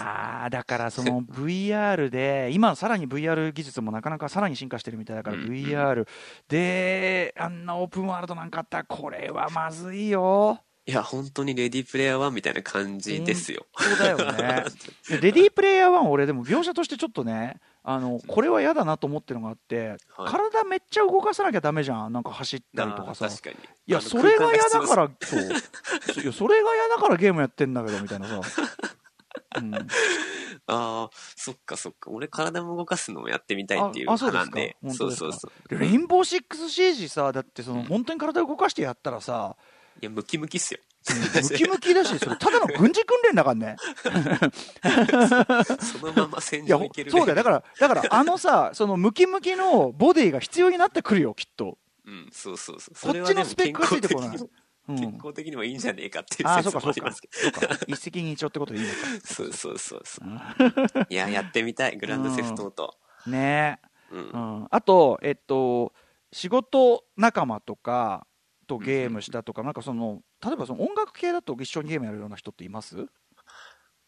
[0.45, 0.51] す。
[0.51, 6.07] だからその VR で今さらに VR 技術もなかなかさらに進化してるみたいだからうん VR
[6.47, 10.59] であんなオープンワールドなんかあったらこれはまずいよ
[10.89, 13.67] いや、本当にレディープレイヤー1みたいな感じですよ。
[13.77, 14.65] そうだよね
[15.07, 23.55] で レディープレイヤー1俺でも描写としてちょっとねあのこれは嫌だなと思ってるのがあって、はい体めっちゃ動かさなきゃダメじゃんなんか走ったりとかさかに。
[23.55, 24.95] いやそれが嫌だか。
[24.95, 25.41] らそう
[26.23, 28.41] いやそれが嫌だからゲームやってんだけどみたいなさ、
[29.57, 29.75] うん、
[30.67, 32.11] ああ、そっかそっか。
[32.11, 34.77] 俺体も動かすのもやってみたいっていう派なんで。
[34.83, 35.31] そう本当ですか？
[35.31, 35.69] そうそう。
[35.69, 39.55] でレインボーシックスシージさだってそのうん本当に体動かしてやったらさ、
[40.01, 40.79] いや、ムキムキっすよ。
[41.09, 43.77] ムキムキだしそれただの軍事訓練だからね
[45.79, 53.13] そのまま戦場行けるそうだよだからだからあのさ そのムキムキのボディが必要になってくるよきっと、うん、そうそうそう。
[53.13, 54.37] こっちのスペックがついてこない
[54.95, 59.19] 健康的にもいいんじゃねえかっていう説うかそうかもありますけそうか一石二鳥ってことでいいのかど。
[59.23, 61.07] そうそうそうそう。
[61.09, 61.97] いや、やってみたい。
[61.97, 62.97] グランドセフトオート。
[63.27, 63.79] ね
[64.11, 64.37] えうんう。
[64.63, 65.93] ん、あと、えっと、
[66.31, 68.25] 仕事仲間とか
[68.69, 73.07] とゲームしたとか、なんかその、例えばその音楽系だと一緒にゲームやるような人っています？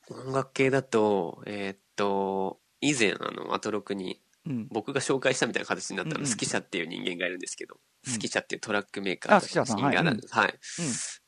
[0.10, 4.68] 音楽系だと、えーっと、以前、あの、アトロクにうん。
[4.72, 7.76] 僕が紹介したみたいな形になったうんうんの、スキシャっていう人間がいるんですけど、
[8.08, 8.12] うん。
[8.12, 10.34] SUKISHAっていうトラックメーカーあ SUKISHAさんシンガーなんです。
[10.34, 10.48] はい。
[10.48, 10.58] うん。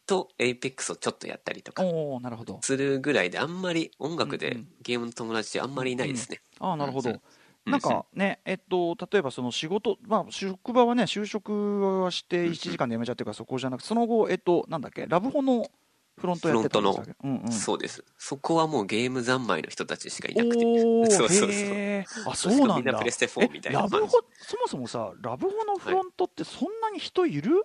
[0.08, 1.84] と、エイペックスをちょっとやったりとか。
[1.84, 2.60] なるほど。
[2.64, 4.68] するぐらいで、あんまり音楽でうんうん。
[4.82, 6.42] ゲームの友達あんまりいないですね。
[6.60, 7.22] ああ、なるほど。
[7.66, 15.72] うんなんかね、えっと、例えばその仕事、まあ、職場はね、就職はして1時間で辞めちゃってるからそこじゃなくて、その後、えっと、なんだっけ、ラブホの
[16.18, 17.68] フロントやってたんでしたっけうんうん。
[17.68, 18.04] そうです。
[18.18, 20.68] そこはもうゲーム三昧の人たちしかいなくて。
[21.10, 21.82] そうそうそう
[22.24, 22.82] あ、 そそううなんだ。
[22.82, 24.08] みんなプレステ4みたいなえラブホ
[24.40, 27.64] そもそもさ、ラブホのフロントってそんなに人いる？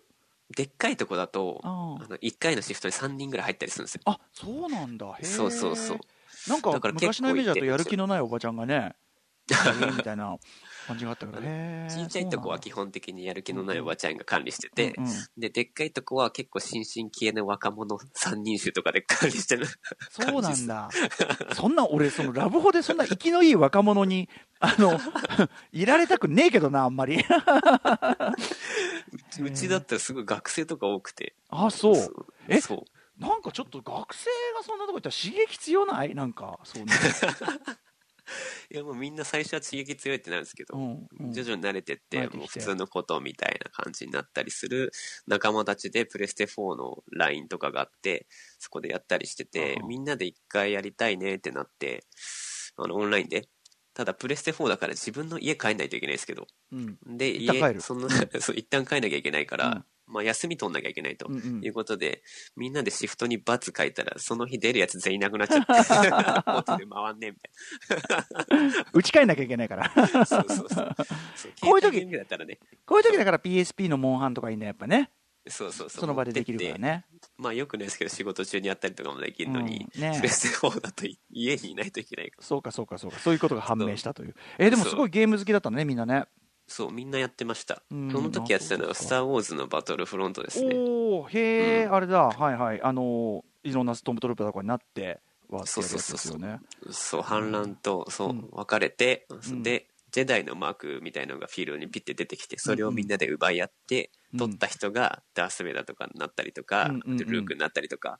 [0.55, 4.03] でっかいとこだと、ああの、1回のシフトに3人ぐらい入ったりするんですよ。
[4.05, 5.07] あ、そうなんだ。
[5.23, 5.99] そうそうそう。
[6.47, 8.97] なんか昔のイメージだとやる気のないおばちゃんがね、
[9.97, 10.37] みたいな
[10.87, 19.67] 感じがあったから、へーちっちゃいとこは基本的にやる気のないおばちゃんが管理してて、うんうんで、でっかいとこは結構新進気鋭の若者三人衆とかで管理してる。
[20.11, 20.91] そうなんだ。
[21.55, 24.29] そんな、俺、そのラブホでそんな生きのいい若者に、
[24.61, 24.99] あの、
[25.73, 27.19] いられたくねえけどな、あんまり。
[29.41, 31.35] うちだったらすごい学生とか多くて。
[31.49, 32.27] あ、そう。
[32.49, 32.61] え？
[32.61, 32.85] そう。
[33.21, 36.15] なんかちょっと学生がそんなとこ行ったら刺激強ない？
[36.15, 36.93] なんか、そうね。
[38.71, 41.33] いやもうみんな最初は刺激強いってなるんですけど、うんうん。
[41.33, 44.93] 徐々に慣れてって、もう普通のことみたいな感じになったりする
[45.27, 48.27] 仲間たちでプレステ4の LINE とかがあって、
[48.59, 52.05] そこでやったりしててあ、あみんなで一回やりたいねってなって、
[52.77, 53.49] あの、オンラインで。
[53.95, 56.99] ただプレステ4だから自分の家帰んないといけないですけど、うん。
[57.17, 58.09] で、家、その、
[58.41, 62.23] そう、一旦帰んなきゃいけないから、うんまあ休み取んなきゃいけないとうんうんいうことで、
[62.57, 65.73] みんなでシフトにバツ書いたら、その日出るやつ全員いなくなっちゃって、
[66.51, 68.27] 元で回んねえみた
[68.93, 69.87] 打ち帰んなきゃいけないから。
[69.87, 70.07] いな。
[70.07, 70.69] そうそうそう。
[70.69, 70.95] そう
[71.61, 75.11] こういう時だったらね、こういう時だから PSP のモンハンとかいいんだやっぱね。
[75.51, 76.01] そうそうそう。
[76.01, 77.05] その場でできるからね。
[77.37, 82.33] まあよくないですけど、仕事中にやったりとかもできるのに、うんねプレステ4だと家にいないといけない。
[82.41, 83.19] そうかそうかそうか。
[83.19, 84.35] そういうことが判明したという。
[84.59, 86.25] えーでもすごいゲーム好きだったね、みんなね。
[86.69, 87.83] そう、みんなやってました。
[87.91, 90.75] うんその時やってたのは、スター・ウォーズのバトルフロントですね。
[90.77, 92.29] おおへえ、うんあれだ。
[92.29, 92.83] はいはい。
[92.83, 96.93] あのーいろんなストームトループとかになってはってそうやるそうそうそうやつですよね。
[96.93, 108.19] そう、反乱と、そううん、分かれて、んで、ジェダイのマークみたいのがフィールドにピッて出てきて、それをみんなで奪い合って、うん取った人がダース・ベイダーとかになったりとか、うんうんうんルークになったりとか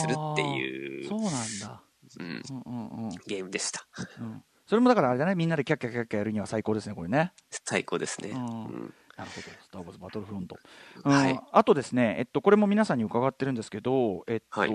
[0.00, 1.82] するっていう、そうなんだ。
[2.18, 3.86] うん、うんうんうんゲームでした。
[4.20, 4.42] うん。
[4.70, 7.32] それもだからあれだね、みんなでキャッキャキャッキャやるには最高ですね、これね。
[7.64, 8.30] 最高ですね。
[8.30, 10.56] うんうんなるほど、スター・ウォーズ・バトルフロント。
[11.04, 14.70] うんはいあとですね、えっと、これも皆さんに伺ってるんですけど、えっと、はい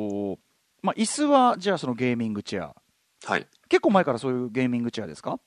[0.81, 2.75] まあ、椅子は、じゃあそのゲーミングチェア。
[3.23, 3.47] はい。
[3.69, 5.39] 結構前からそういうゲーミングチェアですか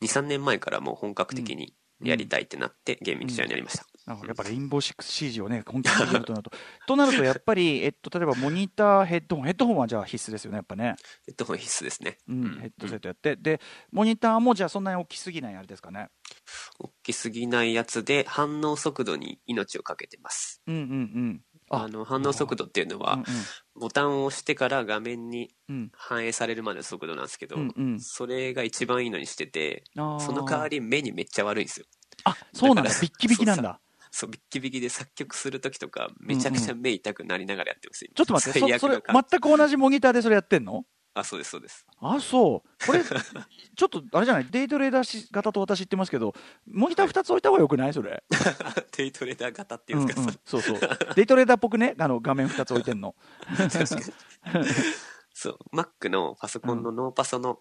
[0.00, 3.84] ？2、3年前からもう本格的にやりたいってなって、ゲーミングチェアになりました。
[4.10, 6.50] なんかやっぱレインボーシックス CG をね、本気でやるとなると。
[6.88, 10.96] となると、やっぱり、えっと、例えばモニター、ヘッドホン、ヘッドホンはじゃあ必須ですよね、やっぱね。
[11.26, 12.18] ヘッドホン必須ですね。
[12.26, 13.36] うん、ヘッドセットやって。
[13.36, 13.60] で、
[13.92, 16.10] モニターもじゃあそんなに大きすぎないあれですかね。
[16.80, 20.60] 大きすぎないやつで反応速度に命をかけてます。
[20.66, 21.44] うんうんうん。
[21.70, 23.24] あの、反応速度っていうのは、うん
[23.76, 25.54] ボタンを押してから画面に
[25.94, 27.56] 反映されるまでの速度なんですけど、
[27.98, 31.86] それが一番いいのにしてて、その代わり目にめっちゃ悪いんですよ。
[32.24, 33.80] あ、そうなんだビッキビキなんだ。
[34.10, 38.14] そう、ビッキビキで作曲するときとか、めちゃくちゃ目痛くなりながらやってます、今。
[38.14, 40.84] ちょっと待って、そそれ全く同じモニターでそれやってんの？
[41.12, 41.84] あ、そうです、そうです。
[42.00, 42.86] あそう。
[42.86, 44.46] これ ちょっとあれじゃない？
[44.50, 46.32] デイトレーダーし型と私言ってますけど
[46.66, 47.92] モニター2つ置いた方がよくない？
[47.92, 48.22] それ。
[48.96, 50.80] デイトレーダー型っていううんんですか、うん、そうそう。
[51.16, 51.94] デイトレーダーっぽくね？
[51.98, 53.16] あの画面2つ置いてんの。
[55.34, 57.60] そう、Mac のパソコンのノーパソの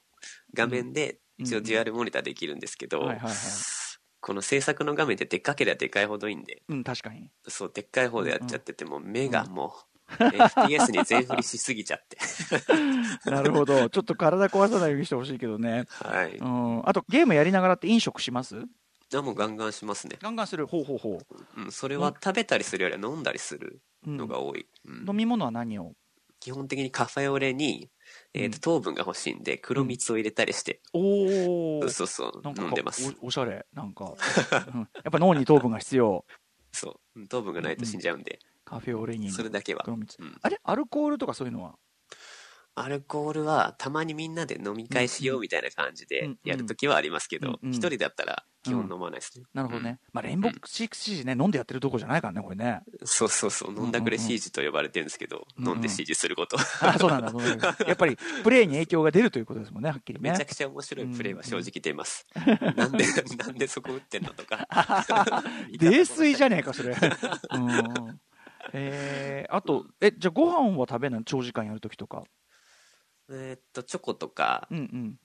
[0.53, 1.45] 画面で、うん。
[1.45, 3.33] 一応デュアルモニターできるんですけど、はいはいはい
[4.21, 7.29] この制作の画面ってでっかければでかいほどいいんで、うん確かに。
[7.47, 9.73] そう、でっかい方でやっちゃってて、もう目がも
[10.31, 12.17] う、FPS に全振りしすぎちゃって。
[13.25, 13.89] なるほど。
[13.89, 15.85] ちょっと体壊さないようにしてほしいけどね。
[15.89, 16.37] はい。
[16.37, 16.87] うん。
[16.87, 18.63] あとゲームやりながらって飲食します？
[19.15, 20.17] あもうガンガンしますね。
[20.21, 20.67] ガンガンする？
[20.67, 21.17] ほうほうほ
[21.57, 21.61] う。
[21.61, 24.67] ん、それは食べたりするよりは飲んだりするう、うんのが多い。
[24.85, 25.05] うん。
[25.09, 25.93] 飲み物は何を？
[26.39, 27.89] 基本的にカフェオレに、
[28.33, 33.15] えーと糖分が欲しいんで黒蜜を入れたりして、おおそうそうなんか飲んでます。
[33.21, 33.65] おおしゃれ。
[33.73, 34.13] なんか、
[34.73, 34.79] うん。
[34.81, 36.25] やっぱ脳に糖分が必要。
[36.71, 37.19] そう。
[37.19, 39.83] うん糖分がないと死んじゃうんで、カフェオレにそれだけは、
[40.41, 40.59] あれ？
[40.63, 41.75] アルコールとかそういうのは？
[42.75, 52.81] アルコールはたまにみんなで飲み会しようみたいな感じでやるときはありますけど、一人だったら基本飲まないですね、なるほどね、まあレインボーシックスシージね飲んでやってるとこじゃないからねこれね。
[53.05, 53.75] そうそうそう。
[53.75, 57.31] 飲んだくれシージと呼ばれてるんですけど、飲んで指示すること、あそうなんだ
[57.87, 60.31] やっぱりプレイに影響が出るということですもんねはっきりね。
[60.31, 63.05] めちゃくちゃ面白いプレイは正直出ます、 なんで
[63.37, 64.67] なんでそこ打ってんのとか。
[65.79, 66.95] 泥酔じゃねえかそれ。
[67.53, 68.19] うん
[68.73, 71.23] えー、あとえじゃあご飯は食べない？
[71.25, 72.23] 長時間やるときとか
[73.31, 75.19] えーっとチョコとかうんうん。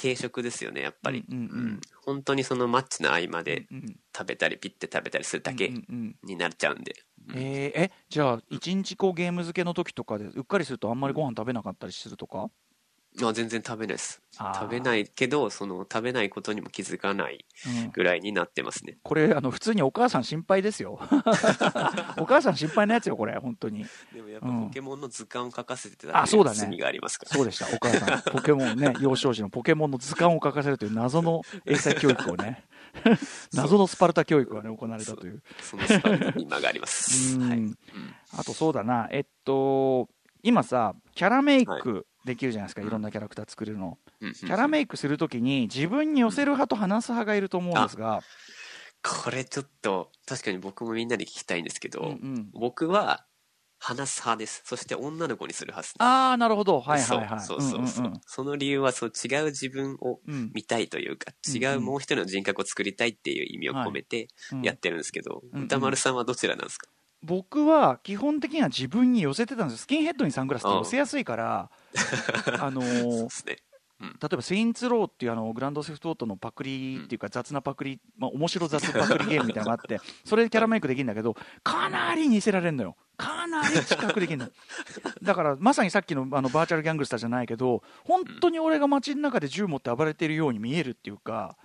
[0.00, 1.80] 軽食ですよねやっぱり、うんうんうん。
[2.04, 3.96] 本当にそのマッチの合間でうんうん。
[4.16, 6.94] 食べたりピッて食べたりするだけうんうんになっちゃうんで、
[7.28, 7.36] うん。
[7.36, 12.50] えーえじゃあ一日こうゲーム漬けの時とかでうっかりするとあんまりご飯食べなかったりするとか？
[13.22, 14.20] あ全然食べないです。
[14.36, 17.44] 食べないけどその食べないことにも気づかない
[17.84, 17.90] うん。
[17.92, 18.98] ぐらいになってますね。
[19.04, 20.98] これあの普通にお母さん心配ですよ。
[22.18, 23.86] お母さん心配なやつよこれ本当に。
[24.12, 24.64] でもやっぱうん。
[24.66, 26.56] ポケモンの図鑑を書かせてたあそうだね。
[26.56, 27.36] 罪がありますから。
[27.36, 27.66] そうでした。
[27.66, 32.64] お母さんポケモンね 幼少時のポケモンの図鑑を書かせるという謎の英才教育をね。
[33.52, 35.42] 謎のスパルタ教育がね行われたという。
[35.60, 37.48] そのスパルタに今がありまうす、ん。
[37.48, 37.60] はい、
[38.38, 39.08] あとそうだな。
[39.12, 40.08] えっと
[40.42, 43.98] 今さキャラメイクできるじゃないですか、い、ろんなキャラクター作れるの。
[44.20, 48.22] うんキャラメイクするときに自分に寄せる派と話す派がいると思うんですが、
[49.02, 52.50] これちょっと確かに僕もみんなで聞きたいんですけど、うんうん。
[52.54, 53.26] 僕は
[53.78, 54.62] 話す派です。
[54.64, 55.96] そして女の子にする派ですね。
[56.06, 56.80] ああなるほど。
[56.80, 57.40] はいはいはい。
[57.40, 58.20] そうそうそうそう、んんん。
[58.26, 61.54] その理由はそう違う自分をうん見たいというか、うん。
[61.54, 64.62] 違うもう一人の人格を作りたいっていう意味を込めてうん。
[64.62, 65.64] やってるんですけど、うん。
[65.64, 66.88] 歌丸さんはどちらなんですか、
[67.24, 69.82] 僕は基本的には自分に寄せてたんですよ。
[69.82, 71.70] スキンヘッドにサングラスって寄せやすいから
[72.60, 73.62] あのーで
[74.20, 82.96] 例えば「セインツロー」っていうあのグランドセフトオートのパクリっていうか雑なパクリ、まあ、 面白雑パクリゲームみたいなのがあってそれでキャラメイクできるんだけどかなり似せられるのよ。
[83.16, 84.48] かなり近くできるの。
[85.22, 91.56] だからまさにさっきのあのバーチャルギャングスターじゃないけど本当に俺が街の中で銃持って暴れてるように見えるっていうか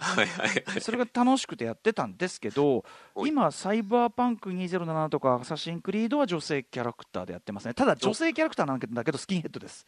[0.80, 2.86] それが楽しくてやってたんですけど
[3.25, 7.73] 今サイバーパンク2077とかアサシンクリードは女性キャラクターでやってますね。
[7.73, 9.86] ただ女性キャラクターなんだけどスキンヘッドです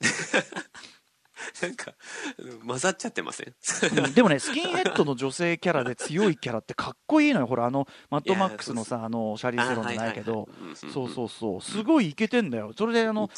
[1.62, 1.92] なんか
[2.66, 3.54] 混ざっちゃってません？
[4.04, 13.30] うんでもね、スキンヘッドの女性キャラで強いキャラってかっこいいのよ、ほら、あのマッドマックスのさ、あのシャーリー・セロンじゃないけど、そうそうそう、すごいイケてんだよ、それであの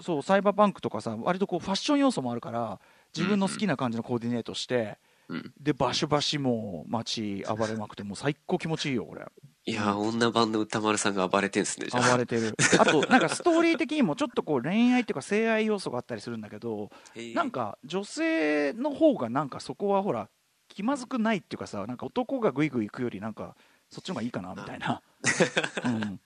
[0.00, 2.80] そうサイバーパンクとかさ、割とこうファッション要素もあるから、
[3.14, 5.52] 自分の好きな感じのコーディネートして、うん。
[5.60, 9.26] で、バシバシもう街暴れまくって、もう最高気持ちいいよ、これ。
[9.64, 12.10] いやー女版の歌丸さんが暴れてんすねじゃあ。
[12.10, 12.56] 暴れてる。
[12.80, 16.90] あと、なんかストーリー的にもちょっとこう恋愛っていうか性愛要素があったりするんだけど、
[17.34, 20.28] なんか女性の方がなんかそこはほら
[20.68, 23.54] 気まずくないっていうかさなんか男がグイグイ行くよりなんか
[23.88, 25.00] そっちの方がいいかなみたいな、
[25.84, 26.20] うん、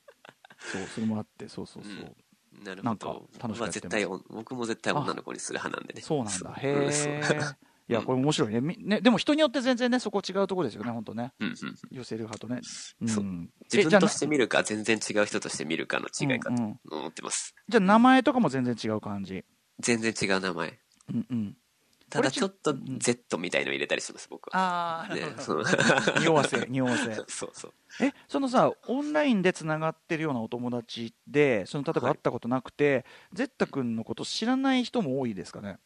[0.59, 2.65] そうそれもあってそうそうそう、うん。
[2.65, 3.91] なるなんかほど楽しくやってます。
[3.91, 6.01] 僕は絶対お僕も絶対女の子にする派なんでね。
[6.01, 6.55] そうなんだ。
[6.57, 8.61] へえいやこれ面白いね。
[8.61, 11.33] みねでも人によって全然ねそこ違うところですよね本当ね。
[11.39, 11.55] うんうん
[11.91, 12.61] 寄せる派とね、
[13.07, 13.25] そう。
[13.25, 13.51] ん。
[13.73, 16.63] 自分として見るか全然違う人として見るかの違いかと。
[16.91, 19.45] 思ってます、じゃあ名前とかも全然違う感じ。
[19.79, 20.79] 全然違う名前。
[21.11, 21.57] うんうん。
[22.09, 22.99] ただちちょっとうん。
[22.99, 25.07] Z みたいの入れたりします僕は。
[25.11, 25.65] あねその。
[26.21, 27.15] 匂わせ匂わせ。
[27.29, 27.73] そうそう。
[28.01, 32.17] えそのさオンラインでつながってるようなお友達でその例えばはい。
[32.17, 35.79] 会ったことなくて、ゼッタ君のこと知らない人も多いですかね、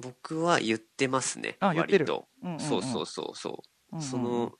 [0.00, 2.04] 僕は言ってますねあ言ってる。
[2.04, 2.60] 割と、うんうんうん。
[2.60, 3.50] そうそうそうそ
[3.92, 4.08] う、うんうんうん。
[4.08, 4.52] その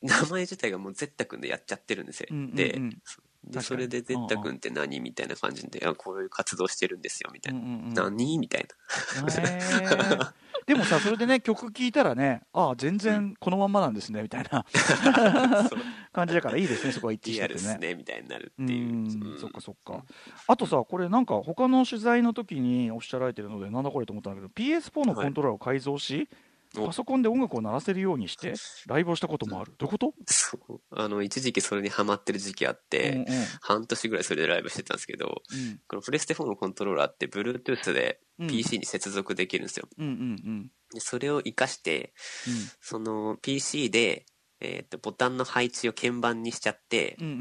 [0.00, 2.54] 名前自体がもうゼッタ君でやっちゃってるんですよ、うんうんうん。
[2.54, 2.80] で
[3.44, 8.04] で、それで、ゼッタ君って何みたいな感じで、あ、こういう活動してるんですよ、みたいな。
[8.04, 8.66] 何みたい
[9.20, 10.34] な。
[10.68, 14.66] でもさそれでね 曲聴いたらねああ全然このまんまなんですねみたいな。
[16.12, 18.92] 感じだからいいですねそこは一致しリアルててねっすね、みたいになるうっていう。
[18.92, 19.38] んうん。
[19.40, 20.04] そっかそっか。
[20.46, 28.54] あとさこれなんか他の取材の時におっしゃられてるのでなんだこれと思ったんだけど PS4 のコントローラーを改造し、おパソコンで音楽を鳴らせるようにして
[28.86, 29.72] ライブをしたこともある。
[29.78, 30.80] どういうこと、そう。
[30.90, 33.26] あの、一時期それにハマってる時期あって、うんうん。
[33.60, 35.80] 半年ぐらいそれでライブしてたんですけど、うん。
[35.86, 38.48] このプレステ4のコントローラーって Bluetooth でうん。
[38.48, 39.88] PC に接続できるんですよ。
[39.98, 42.14] うんうんでそれを活かして、
[42.80, 44.24] その PC で、
[44.60, 47.32] えっとボタンの配置を鍵盤にしちゃってうんう、ん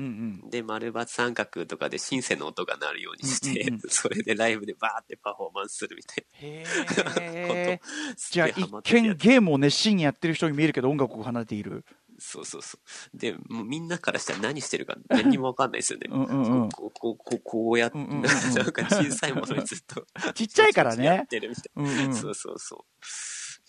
[0.44, 7.84] うんで、丸抜三角とかでシンセの音が鳴るようにして、うんうんうんそれでライブでバーってパフォーマンスするみたいへなえこ
[8.16, 8.22] と。
[8.32, 11.86] じゃあ一見ゲームを熱心にやってる人に見えるけど音楽を離れている
[12.20, 12.78] そうそうそ
[13.14, 13.18] う。
[13.18, 16.08] で、もうみんなからしたら何してるか何にもわかんないですよね。
[16.12, 20.06] うんうんうんこう、こう、こう、こうやって、うんうん小さいものにずっと。
[20.34, 22.16] ちっちゃいからねやってるみたいうんうんな。
[22.16, 22.86] そうそうそ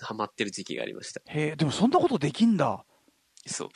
[0.01, 0.05] う。
[0.05, 1.20] ハマってる時期がありました。
[1.26, 2.84] へえでもそんなことできんだ
[3.49, 3.68] そう。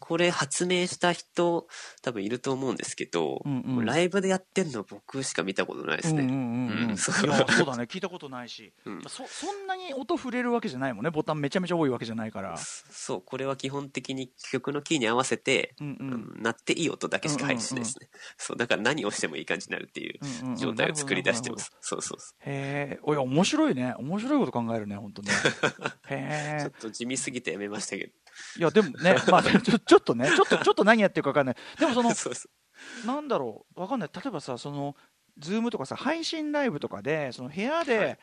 [0.00, 1.66] これ発明した人、
[2.02, 3.84] 多分いると思うんですけど、うんうん。
[3.84, 6.96] ライブでやってんの僕しか見たことないですね。
[6.96, 7.26] そう。
[7.26, 7.84] だね。
[7.84, 9.02] 聞いたことないし、うん。
[9.08, 11.10] そそんなに音触れるわけじゃないもんね。
[11.10, 12.56] ボタンめちゃめちゃ多いわけじゃないから。
[12.56, 16.08] そう、これは基本的に曲のキーに合わせて、うんうん。
[16.12, 18.08] うん鳴っていい音だけしか配置しないですね。
[18.36, 20.18] そう、だから何をしてもいい感じになるっていう
[20.56, 21.72] 状態を作り出してます。
[21.80, 22.98] そうそうそへえ。
[23.02, 23.94] おいや面白いね。
[23.98, 25.32] 面白いこと考えるね本当ね。
[25.78, 25.88] う。
[26.12, 26.62] へえ。
[26.62, 28.12] ちょっと地味すぎてやめましたけ
[28.58, 31.56] いやでもね まあちょちょっとねちょっとちょっと何やってるか分かんない。
[31.78, 32.10] でもその。
[33.06, 34.10] なんだろう分かんない。
[34.12, 34.96] 例えばさその
[35.38, 38.18] ズームとかさ配信ライブとかでその部屋で、はい。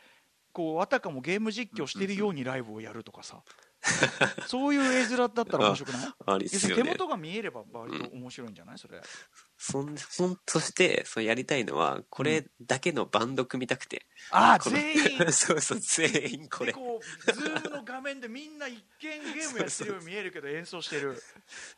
[0.52, 3.42] こうあたかもゲーム実況してるようにライブをやるとかさ、
[4.46, 6.12] そういう絵面だったら面白くない？
[6.26, 6.82] ありっすよね。
[6.84, 8.78] 元が見えれば割と面白いんじゃない？
[8.78, 9.00] それ
[9.58, 14.06] そん、ほん、そして、そうやりたいのは、俺だけのバンド組みたくて。
[14.30, 16.72] ああこの全員 そうそう、全員これ。
[16.72, 21.22] でこうズームの画面でみんな一見ゲームやってるように見えるけど演奏してる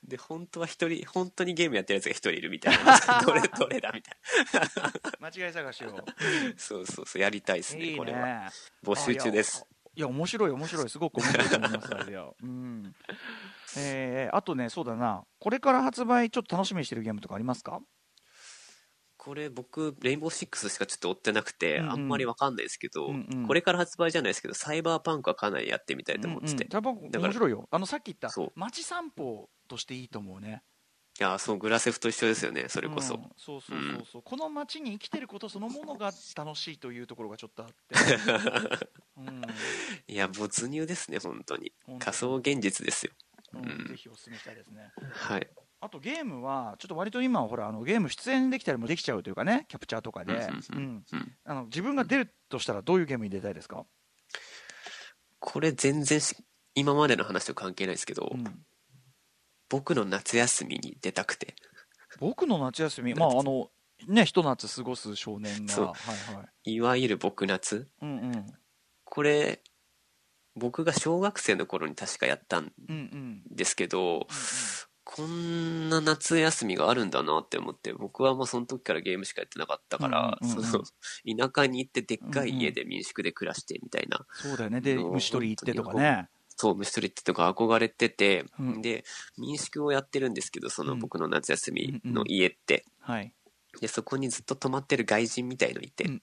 [0.02, 2.98] で、本当は一人、本当にゲームやってるやつが一人いるみたいな。
[3.20, 4.16] どれ、どれだみたい
[5.20, 6.04] 間違い探しをな。
[6.56, 8.18] そうそうそう、やりたいですね、いいこれは。
[8.26, 8.50] ね
[8.82, 9.66] 募集中です。
[9.96, 12.34] いや面白い面白いすごく面白いと思いますあれよ。
[12.42, 12.92] うん。
[13.76, 15.24] えー、あとねそうだな。
[15.38, 17.80] これから発売ちょっと楽しみにしてるゲームとかありますか？
[19.16, 21.90] これ僕、レインボーシックスしかちょっと追ってなくて、うんうん。
[21.92, 23.46] あんまりわかんないですけど、うんうん。
[23.46, 26.52] これから発売じゃないですけど、サイバーパンクはかなりやってみたいと思ってて。
[26.52, 27.66] うんうん、多分だから面白いよ。
[27.70, 28.52] あのさっき言ったそう。
[28.54, 30.62] 街散歩としていいと思うね
[31.20, 33.14] いや、そう、グラセフと一緒ですよね、それこそ。
[33.14, 37.74] うんそうそうそうそう、この街に生きてることそのものが楽しいというところがちょっとあって、
[39.18, 39.42] うん。
[40.08, 41.72] いや、没入ですね、本当に。
[42.00, 43.12] 仮想現実ですよ。
[43.54, 43.86] うんうん。
[43.86, 44.90] ぜひお勧めしたいですね。
[45.12, 45.48] はい。
[45.80, 50.48] あとゲームはちょっと割と今はほらあのゲーム出演できたりもできちゃうというかねキャプチャーとかで、
[51.66, 53.84] 自分が出るとしたらどういうゲームに出たいですか、
[55.40, 56.34] これ全然し
[56.74, 58.64] 今までの話と関係ないですけど、うん
[59.74, 61.56] 僕の夏休みに出たくて、
[62.20, 63.12] 僕の夏休み？
[63.12, 63.70] まああの
[64.06, 65.86] ねひと夏過ごす少年がそう。
[65.86, 65.92] は
[66.32, 66.74] いはい。
[66.74, 67.88] いわゆる僕夏。
[68.00, 68.46] うんうん。
[69.02, 69.62] これ、
[70.54, 73.42] 僕が小学生の頃に確かやったんうんうん。
[73.50, 74.28] ですけど、
[75.02, 80.70] こんな夏休みがあるんだなって思って、僕はもうその時からゲームしかやってなかったから、うんうんうんうん。
[80.70, 80.84] その
[81.48, 84.80] 田舎に行ってでっかい家で民宿で暮らしてみたいな、そうだよね。
[84.80, 88.82] で虫取り行ってとかねそう、虫取りってとか憧れてて、うん。
[88.82, 89.04] で、
[89.38, 90.98] 民宿をやってるんですけど、そのうん。
[90.98, 93.32] 僕の夏休みの家って、はい。
[93.80, 96.20] で、そこにずっと泊まってる外人みたいのいて、うん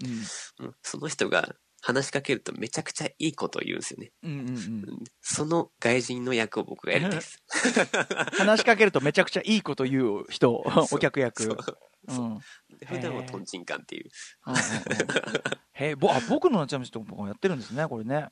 [0.59, 0.75] うん。
[0.81, 4.11] その人が話しかけるとめちゃくちゃいいことを言うんですよね。
[4.23, 4.45] うんうんうん。
[4.45, 7.41] うんうんその外人の役を僕がやりたいです。
[8.37, 10.51] 話しかけるとめちゃくちゃいいこと言う人
[10.91, 11.43] お客役。
[11.43, 11.57] そう。
[12.07, 12.77] うん。
[12.77, 14.09] で普段はトンチンカンっていう。
[14.47, 15.41] うんうんうん。
[15.73, 18.15] へえぼあ僕の夏休みって僕もやってるんですねこれね。
[18.15, 18.31] うんそう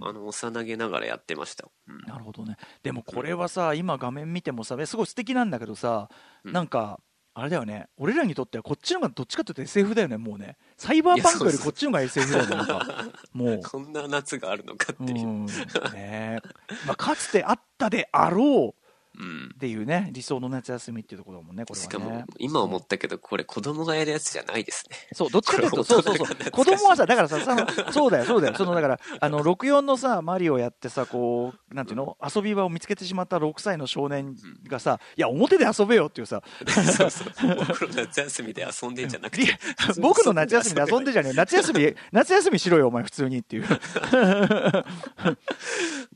[0.00, 1.68] あの、幼げながらやってました。
[1.88, 2.00] うん。
[2.02, 2.56] なるほどね。
[2.82, 6.08] でもこれはさ今画面見てもさえすごい素敵なんだけどさ
[6.44, 6.52] うん。
[6.52, 7.00] なんか
[7.34, 7.88] あれだよね。
[7.96, 10.56] 俺らにとってはこっちのがどっちかというと SF だよねもうね。
[10.76, 12.86] サイバーパンクよりこっちのが SF だよねなんか。
[13.32, 13.60] もう。
[13.62, 15.26] こんな夏があるのかっていう。
[15.26, 15.46] うん。
[15.46, 15.52] ね
[15.94, 16.38] え。
[16.86, 18.72] まあ、かつてあったであろううん
[19.14, 24.96] っていうね理想の夏休みっていうところだもんねこれしかはねも、今思ったけど、これ子供がやるやつじゃないですね。
[25.12, 26.50] そうどっちかというとそうそうそう。
[26.50, 28.54] 子供はさだからさそのそうだよそうだよ。
[28.54, 32.16] そのだからあの64のさマリオやってさこうなんていうの？
[32.34, 34.34] 遊び場を見つけてしまった6歳の少年
[34.68, 36.42] がさいや表で遊べよっていうさ。
[36.66, 37.28] そうそう。
[37.66, 39.58] 僕の夏休みで遊んでんじゃなくりて。
[40.00, 43.64] 僕の夏休みで遊んでじゃねえ夏休み夏休みしろよお前普通にっていう。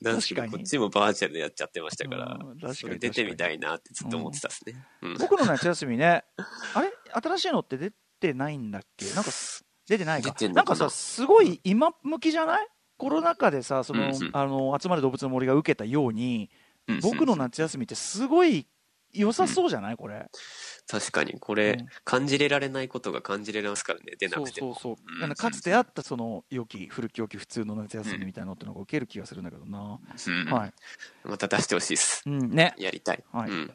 [0.02, 2.38] 確かにこっちもバーチャルでやっちゃってましたから。
[2.40, 4.74] うん確かに、それ出てみたいなってずっと思ってたですね。
[5.02, 5.14] うん。
[5.18, 6.24] 僕の夏休みね、
[6.74, 6.92] あれ？
[7.12, 9.06] 新しいのって出てないんだっけ？
[9.14, 9.30] なんか、
[9.88, 10.34] 出てないか。
[10.40, 10.48] な？
[10.48, 12.66] なんかさ、すごい今向きじゃない？
[12.98, 16.50] コロナ禍でさ、その、うんうんあの、集まる動物の森が受けたように、
[16.88, 18.64] うん僕の夏休みってすごい
[19.16, 19.96] 良さそうじゃない？
[19.96, 20.30] これ。
[20.88, 24.74] 確かに、これ、うん感じれられないことが感じれますからね、出なそうくても。
[24.74, 25.24] そうそう。
[25.24, 29.98] うんかつてあったその良き、古き良き普通の夏休みみたいなのってのが受ける気がするんだけどな。
[30.26, 30.72] うんはい。
[31.24, 32.22] また出してほしいです。
[32.26, 32.74] うん、ね。
[32.78, 33.24] やりたい。
[33.32, 33.72] はいうん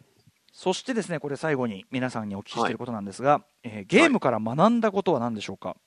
[0.54, 5.78] そしてですね、これ最後に皆さんにお聞きしていることなんですが、えーゲームから学んだことは何でしょうか、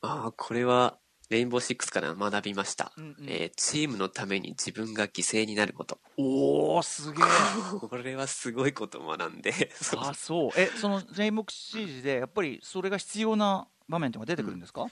[0.00, 0.98] ああ、これは、
[1.30, 2.92] レインボーシックスから学びました。
[2.96, 5.98] うんうんえーチームのために自分が犠牲になること。
[6.16, 7.26] おー、すげえ。
[7.88, 9.52] これはすごいことを学んで、
[9.96, 10.50] あ、そう。
[10.56, 14.86] え、その j モクシージで、やっぱりそれが必要な場面とか出てくるんですか、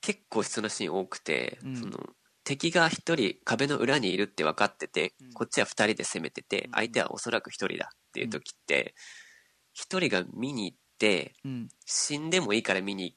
[0.00, 1.98] 結構必要なシーン多くて、うんその
[2.42, 8.94] 敵が一人壁の裏にいるって分かってて、うんこっちは二人で攻めててうん、相手はおそらく一人だっていう時って、
[9.72, 11.68] 一人が見に行って、うん。
[11.86, 13.16] 死んでもいいから見に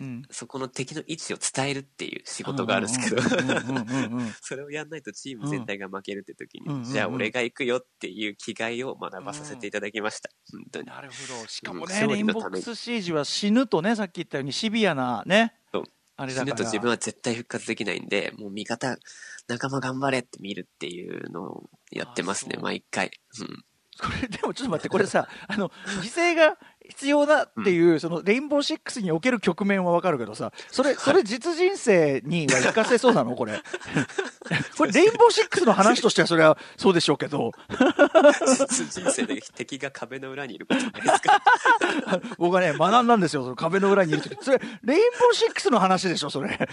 [0.00, 10.30] うんそこの敵の位置を伝えるっていう仕事があるんですけど、うんうんうんうんうん それをやんないとチーム全体が負けるって時に、うんうんうんじゃあ俺が行くよっていう気概を学ばさせていただきました。
[10.52, 10.86] 本当に。
[10.86, 11.48] なるほど。
[11.48, 15.54] しかもうんね、勝レインボックスシージは死ぬとね、さっき言ったようにシビアなね、
[16.16, 16.42] あれだ。
[16.42, 18.96] 死ぬと自分は絶対復活できないんで、もう味方、
[19.48, 23.10] 仲間頑張れって見るっていうのをやってますね毎回。
[23.40, 23.64] うん。
[24.00, 25.70] これでもちょっと待って、これさ、あの、
[26.02, 26.58] 犠牲が
[26.88, 33.34] 必要だっていう、その、レインボーシックスにおける局面はわかるけどさ、それ、それ実人生には活かせそうなの？
[33.34, 33.58] これ。
[34.76, 37.52] これ、レインボーシックスの話としてはそれはそうでしょうけど、
[38.90, 41.40] 人生で敵が壁の裏にいることないですか
[42.38, 44.44] 僕はね、学んだんですよ、その壁の裏にいるとき。
[44.44, 46.68] それ、レインボーシックスの話でしょ、それ。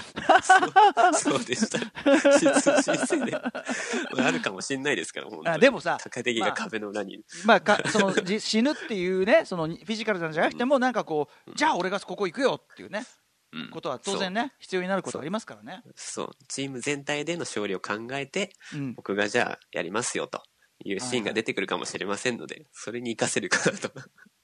[1.14, 1.80] そうそうでした。
[1.80, 3.32] 人生で。
[3.32, 5.50] まああるかもしんないですから、本当に。
[5.50, 7.24] あでもさ敵が壁の裏にいる。
[7.46, 13.06] まあ、かそのじ死ぬっていうね、そのフィジカルなんじゃなくても、なんかこう、じゃあ俺がここ行くよっていうね、
[13.54, 15.84] うんことは当然ね、必要になることありますからね。
[15.96, 16.30] そう。
[16.48, 18.94] チーム全体での勝利を考えて、うん。
[18.94, 20.42] 僕がじゃあやりますよと
[20.86, 23.92] いうシーンが出てくるかもしれませんので、それに活かせるかなと。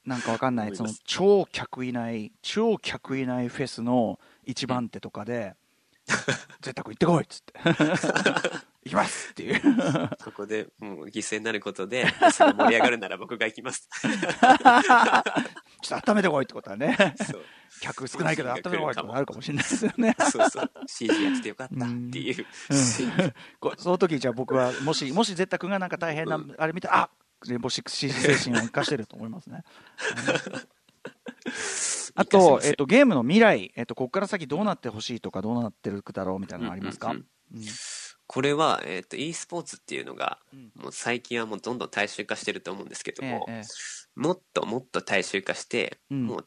[0.06, 5.56] なんかわかんない、その超客いない、超客いないフェスの一番手とかで、
[6.62, 7.54] 絶対行ってこいっつって、
[8.86, 9.62] 行きますっていう。
[10.24, 13.90] そこでもう犠牲になることで、フェスが盛り上がるなら僕が行きます。
[15.82, 17.42] ちょっと温めてこいってことはね、そう。
[17.82, 20.16] 客少ないけど温めてこいってことあるかもしれないですよね。
[20.32, 20.72] そうそう。
[20.88, 22.46] CG やっててよかったっていう。
[23.60, 27.10] こその時じゃあ僕はもしもしゼッタ君がなんか大変なあれ見てあ
[27.46, 29.64] レインボーシックス CG 精神を生かしてると思いますね。
[32.18, 37.18] あと,、えっとゲームの未来、えっとここから先どうなってほしいとかどうなってるだろうみたいなのありますか、うん。
[37.54, 37.64] うん。
[38.26, 40.72] これは、えっ、と、e スポーツっていうのが、うん。
[40.76, 43.62] もう最近はもうどんどん大衆化してると思うんですけども、えええ
[44.16, 46.26] もっともっと大衆化して、うん。
[46.26, 46.46] もう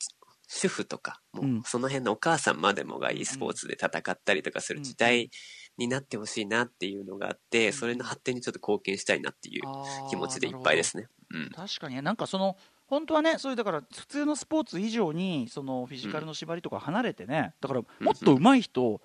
[0.48, 5.30] 主婦とか、もうその辺のお母さんまでもが e スポーツで戦ったりとかする時代
[5.78, 9.62] になってほしいなっていうのがあって、それの発展にちょっと貢献したいなっていう
[10.10, 11.06] 気持ちでいっぱいですね。
[11.30, 11.50] うん。
[11.50, 12.56] 確かにねなんかその
[12.90, 19.00] 本当はねそういうだから普通のスポーツ以上にそのフィジカルの縛りとか離れてね、だからもっと上手い人、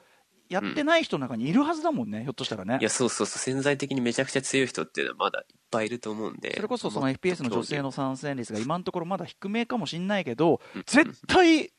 [0.50, 2.78] やってない人の中にいるはずだもんね、ひょっとしたらね。
[2.82, 6.54] いや、そうそうそう、潜在的にめちゃくちゃ強い人っていうのはまだいっぱいいると思うんで。
[6.56, 10.84] それこそその FPS の女性の参戦率が今のところまだ低めかもしんないけどうん。
[10.86, 11.72] 絶対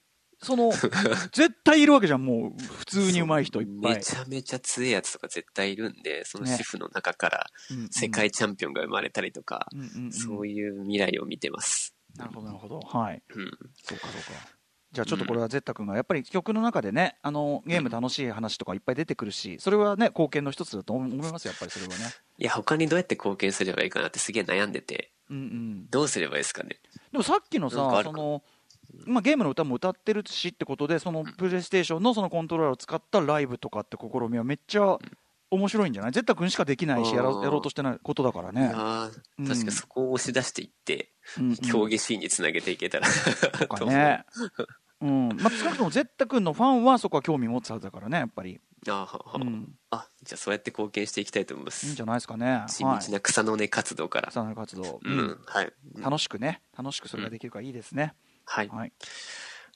[0.42, 0.70] その
[1.32, 3.94] 絶対いるわけじゃんもう普通に上手い人いっぱい。
[3.96, 6.56] めちゃめちゃ強いやつとか絶対いるんで、そのね。
[6.56, 7.46] 主婦の中から
[7.90, 10.12] 世界チャンピオンが生まれたりとか、うんうんうん。
[10.12, 11.95] そういう未来を見てます。
[12.18, 12.46] なるほど。
[12.46, 12.80] なるほど。
[12.80, 13.22] はい。
[13.34, 13.50] うん。
[13.82, 14.56] そうかそうか。
[14.92, 22.04] じゃあちょっとこれはゼッタ君がやっぱり曲の中でねあのゲーム楽しい話とかいっぱい出てくるしそれはね貢献の一つだと思いますよやっぱりそれはね。
[22.38, 25.90] いや、他にどうやって貢献すればいいかなってすげえ悩んでて、うんうん。
[25.90, 26.80] どうすればいいですかね。
[27.12, 28.42] でもさっきのさその
[29.04, 34.98] まあ、ゲームの歌も歌ってるしってことでそのプレイステーションのそのコントローラーを使ったライブとかって試みはめっちゃ
[35.50, 36.12] 面白いんじゃない？
[36.12, 39.46] ゼッタ君しかできないしやろやろうとしてないことだからね、あうん。
[39.46, 41.12] あ、確かそこを押し出していって、
[41.70, 43.06] 競技シーンにつなげていけたら、
[43.58, 44.24] とかね、
[45.02, 45.28] うん。
[45.40, 49.20] まあ、少なくともゼッタ君のファンはそこは興味持つはずだからねやっぱり、あはは。
[49.34, 51.86] うん、あ、じゃあそうやって貢献していきたいと思います。
[51.86, 52.64] いいんじゃないですかね。
[52.68, 54.28] 地道な草の根活動から。
[54.28, 55.16] 草の根活動、ううん。
[55.18, 55.72] ん、はい。
[55.94, 56.60] うん楽しくね。
[56.76, 58.68] 楽しくそれができるからいいですね、はい。
[58.68, 58.92] はい、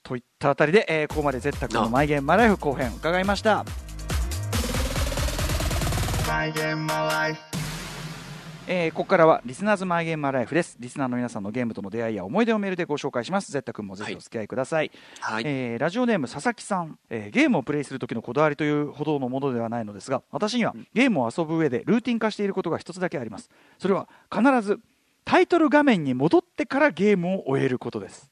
[0.03, 3.65] といったあたりで、えーここまでゼッタ君のマイゲームマイライフ後編伺いました
[6.31, 7.41] My game, my life.
[8.65, 10.77] えーここからはリスナーズマイゲームマイライフです。
[10.79, 13.51] リスナーの皆さんのゲームとの出会いや思い出をメールでご紹介します。
[13.51, 15.43] ゼッタ君もぜひお付き合いください、はい。
[15.45, 23.49] えーラジオネーム佐々木さん、えーゲームをプレイする時のこだわりというほどのものではないのですが私にはゲームを遊ぶ上でルーティン化していることが一つだけあります。
[23.77, 24.79] それは必ず
[25.25, 28.31] タイトル画面に戻ってからゲームを終えることです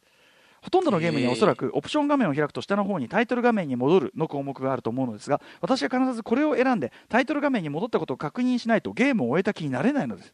[0.62, 10.34] ほとんどのゲームにはおそらくオプション画面を開くと下の方にタイトル画面に戻るの項目があると思うのですが私は必ずこれを選んでタイトル画面に戻ったことを確認しないとゲームを終えた気になれないのです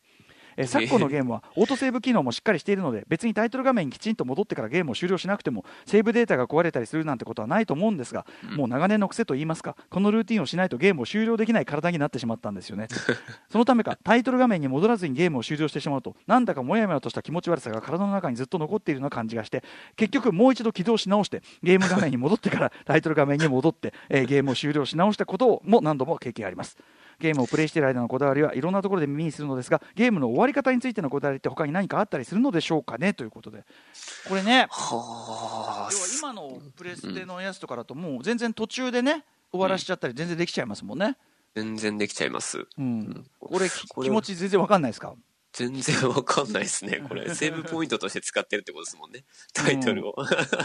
[0.58, 8.26] えー昨今のゲームはオートセーブ機能もしっかりしているので別にタイトル画面にきちんと戻ってからゲームを終了しなくてもセーブデータが壊れたりするなんてことはないと思うんですが、
[8.56, 12.88] もう長年の癖といいますかこのルーティンをしないとゲームを終了できない体になってしまったんですよね。
[13.50, 19.64] そのためかタイトル画面に戻らずにゲームを終了してしまうとなんだかモヤモヤとした気持ち悪さが体の中にずっと残っているような感じがして
[19.96, 26.78] 結局もう一度起動し直してゲーム画面に戻ってからタイトル画面に戻って、えーゲームを終了し直したことも何度も経験あります
[27.20, 33.14] ゲームをプレイしている間のこだわりはいろんなところで耳にするのですがゲームの終わり方についてのこだわりって他に何かあったりするのでしょうかね？
[33.14, 33.64] ということで。
[34.28, 34.68] これね。
[34.70, 35.90] はあ。
[35.92, 41.18] 要は今のプレステのやつとかだともう全然途中でね終わらしちゃったり全然できちゃいますもんね、
[41.56, 42.66] 全然できちゃいます。
[42.78, 45.14] うん、これきこれ気持ち全然わかんないですか？
[45.54, 47.02] 全然わかんないですね。
[47.08, 49.24] これ、セーブポイントとして使ってるってことですもんね。
[49.54, 50.16] タイトルを。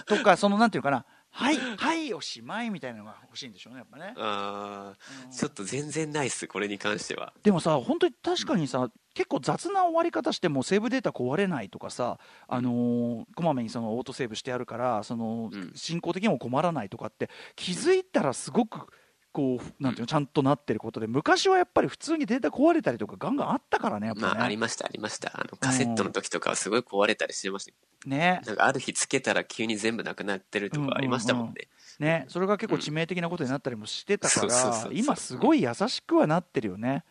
[0.07, 4.15] とかそのなんていうかなはいはいおしまいみたいなのが欲しいんでしょうねやっぱね。
[4.17, 7.33] ああ、ちょっと全然ないっす、これに関しては。
[7.43, 12.19] でもさ本当に確かにさ、結構雑な終わり方してもセーブデータ壊れないとかさ、
[12.49, 15.73] あのーこまめにそのオートセーブしてあるからそのうん。
[15.75, 18.89] 進行的にも困らないとかって気づいたらすごく
[19.33, 24.61] こうなんていうのちゃんとなってることで昔はやっぱり普通にデータ壊れたりとかガンガンあったからねやっぱまあ、ありね。
[24.61, 25.31] ました、ありました。
[25.35, 28.09] あの、カセットの時とかはすごい壊れたりしてました。
[28.09, 28.43] ね。
[28.45, 31.69] なんか、ある日つけたら急に全部なくなってるとかありましたもんね。
[32.01, 32.25] ね。
[32.29, 37.05] それが結構致命的なことになったりもしてたからそう今すごい優しくはなってるよね。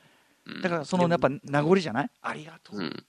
[0.46, 0.62] うん。
[0.62, 2.10] だからそのやっぱ名残じゃない？
[2.22, 3.06] ありがとう、うん。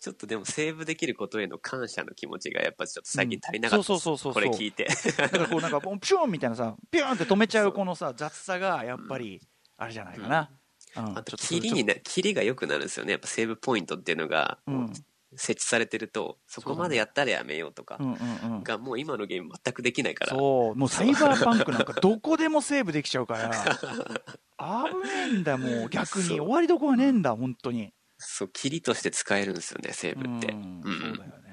[0.00, 3.78] ちょっとでもセーブできることへの感謝の気持ちがやっぱちょっと最近足りなかった。
[3.78, 3.84] うん。
[3.84, 4.88] そうそうそうそうこれ聞いて。
[5.16, 9.40] だからこうなんかピューンみたいなさピューンって止めちゃうこのさ雑さがやっぱり
[9.78, 10.50] あれじゃないかな、
[10.96, 11.18] うん。
[11.18, 13.12] あと、ちょっ切りにな、切りが良くなるんですよね。
[13.12, 14.92] やっぱセーブポイントっていうのが、うん。
[15.36, 18.62] 設置されてると、そこまでやったらやめようとかうんうんうん。
[18.64, 20.30] が、もう今のゲーム全くできないから。
[20.30, 20.74] そう。
[20.74, 23.50] もうサイバーパンクなんかどこでもセーブできちゃうから。
[24.58, 25.88] 危ねえんだもう。
[25.90, 26.28] 逆に。
[26.28, 30.48] 終わりどこはねえんだ本当にそう、切りとして使えるんですよね、セーブって。
[30.48, 31.47] うんうんそうだよね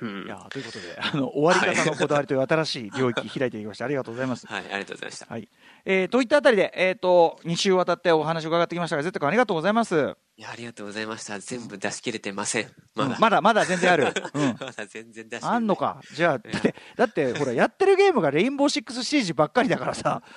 [0.00, 5.26] うんいやということであの終わり方のこだわりという新しい領域開いていきましたありがとうございますはい、ありがとうございました。
[5.28, 5.48] はい
[5.84, 10.14] えーといったあたりで、えー、と2週渡ってお話を伺ってきましたが、ゼット君ありがとうございます。
[10.36, 11.38] いや、ありがとうございました。
[11.40, 12.66] 全部出し切れてません。
[12.94, 13.14] まだ。
[13.14, 14.12] うんまだまだ全然ある。
[14.34, 16.00] うん まだ全然出しあんのか？
[16.14, 20.22] じゃあ、だって、だって、ほら、やってるゲームがレインボーシックスシージばっかりだからさ。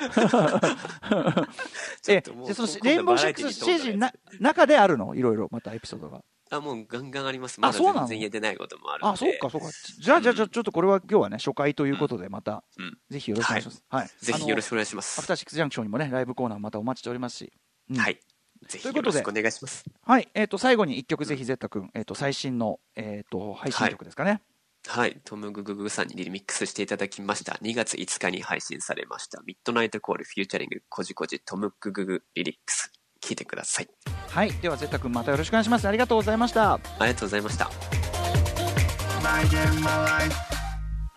[2.08, 2.22] え、
[2.54, 5.16] そのレインボーシックスシージな中であるの？
[5.16, 6.22] いろいろ、またエピソードが。
[6.52, 7.62] あ、もうガンガンあります。
[7.62, 9.08] まだ全然言えてないこともある。
[9.08, 9.70] あ、そうか、そうか。
[10.00, 13.84] じゃあ、じゃあ、じゃあちょっとこれは今日はね、初回ということで、また、うんぜひよろしくお願いします。
[13.90, 14.08] はい。
[14.20, 14.70] ぜひよろしく。
[14.70, 15.28] くお願いしまアフす。
[15.28, 17.54] ターシックスジャンクションにもね、ライブコーナーまたお待ちしておりますし。
[17.90, 18.20] うんはい。
[18.68, 19.86] ぜひということでよろしくお願いします。
[20.02, 20.30] はい。
[20.34, 24.42] えっ、と、最後に一曲ぜひ、ぜったくん、えっ、と、最新の、えっ、と、配信曲ですかね。
[24.88, 25.22] はい。
[25.24, 27.54] Tomggg さんにリミックスしていただきました。
[27.62, 29.42] 2月5日に配信されました。
[29.46, 32.92] Midnight Call featuring kojikoji Tomggg Remix。
[33.22, 33.90] 聞いてください。
[34.30, 34.52] はい。
[34.52, 35.88] では、ぜったくん、またよろしくお願いします。
[35.88, 36.74] ありがとうございました。
[36.74, 37.70] ありがとうございました。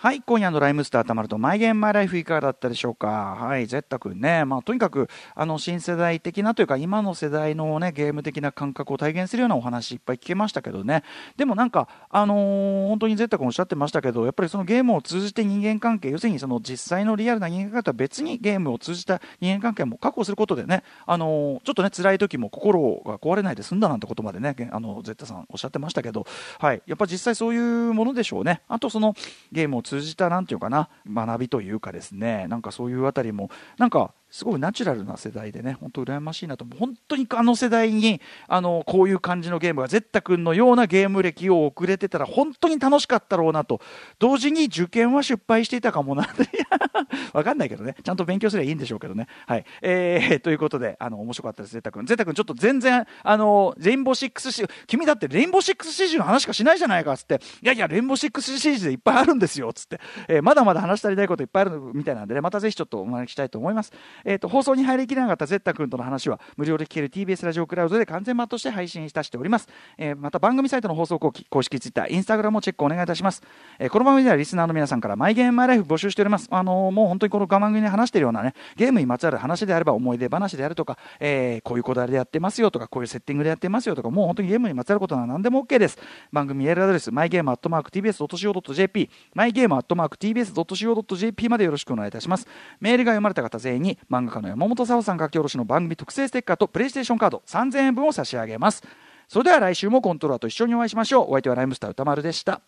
[0.04, 3.38] はい、今夜のライムスター宇多丸の、マイゲームマイライフいかがだったでしょうか？
[3.40, 11.04] はい、ぜったくんね、まあ、とにかく、あの、新世代的なというか、今の世代のね、ゲーム的な感覚を体現するようなお話いっぱい聞けましたけどね。
[11.38, 26.26] でもなんか、あのー本当にゼッタ君おっしゃってましたけど、やっぱりそのゲームを通じて人間関係、要するにその実際のリアルな人間関係とは別にゲームを通じた人間関係も確保することでね、あのーちょっとね、辛い時も心が壊れないで済んだなんてことまでね、あの、ゼッタさんおっしゃってましたけど、
[26.58, 28.60] はい、やっぱ実際そういうものでしょうね。
[28.68, 29.14] あとその
[29.50, 36.78] ゲームを通じたなんていうかな学びというかですねなんかそういうあたりもなんかすごいナチュラルな世代でね本当羨ましいなと思う。
[36.80, 43.80] 本当にあの世代にあのこういう感じのゲームがゼッタ君のようなゲーム歴を遅れてたら本当に楽しかったろうなと。
[44.18, 46.48] 同時に受験は失敗していたかもなって
[47.32, 47.94] わかんないけどね。
[48.02, 49.28] ちゃんと勉強すればいいんでしょうけどね。
[49.46, 49.64] はい。
[49.82, 52.04] えー、 ということであの面白かったですゼッタ君。
[52.04, 57.40] ゼッタ君ちょっと全然あのレインボーシックスシ君だってレインボーシックスシージの話しかしないじゃないかっつって。
[57.62, 63.92] いやいやレインボーシックスシージでいっぱいあるんですよっつって、えーまだまだ話し足りないこといっぱいあるみたいなんでねまたぜひちょっとお招きしたいと思います、
[64.24, 69.68] えー、と放送に入りきれなかったゼッタ君との話は無料で聞ける TBS ラジオクラウドで完全版として配信いたしております、
[69.98, 73.42] えーまた番組サイトの放送後期公式ツイッターインスタグラムもチェックお願いいたします、
[73.78, 76.48] えーこの番組ではリスナーの皆さんからマイゲームマイライフ募集しております。
[76.50, 85.98] あのーもう本当にこの番組で話しているようなねゲームにまつわる話であれば思い出話であるとか、えーこういうこだわりでやってますよとかこういうセッティングでやってますよとかもう本当にゲームにまつわることなら何でも OK です。
[86.32, 92.46] 番組メールアドレスマイゲームアットマーク TBS.CO.JP マイゲームアットマーク TBS.CO.JP までよろしくお願いいたします。
[92.80, 98.82] メールが読まれた方全員に漫画家の山本沙央さん書き下ろしの番組特製ステッカーとプレイステーションカード3000円分を差し上げます。
[99.28, 101.30] それでは来週もコントローラーと一緒にお会いしましょう。
[101.30, 102.60] お相手はライムスター歌丸でした。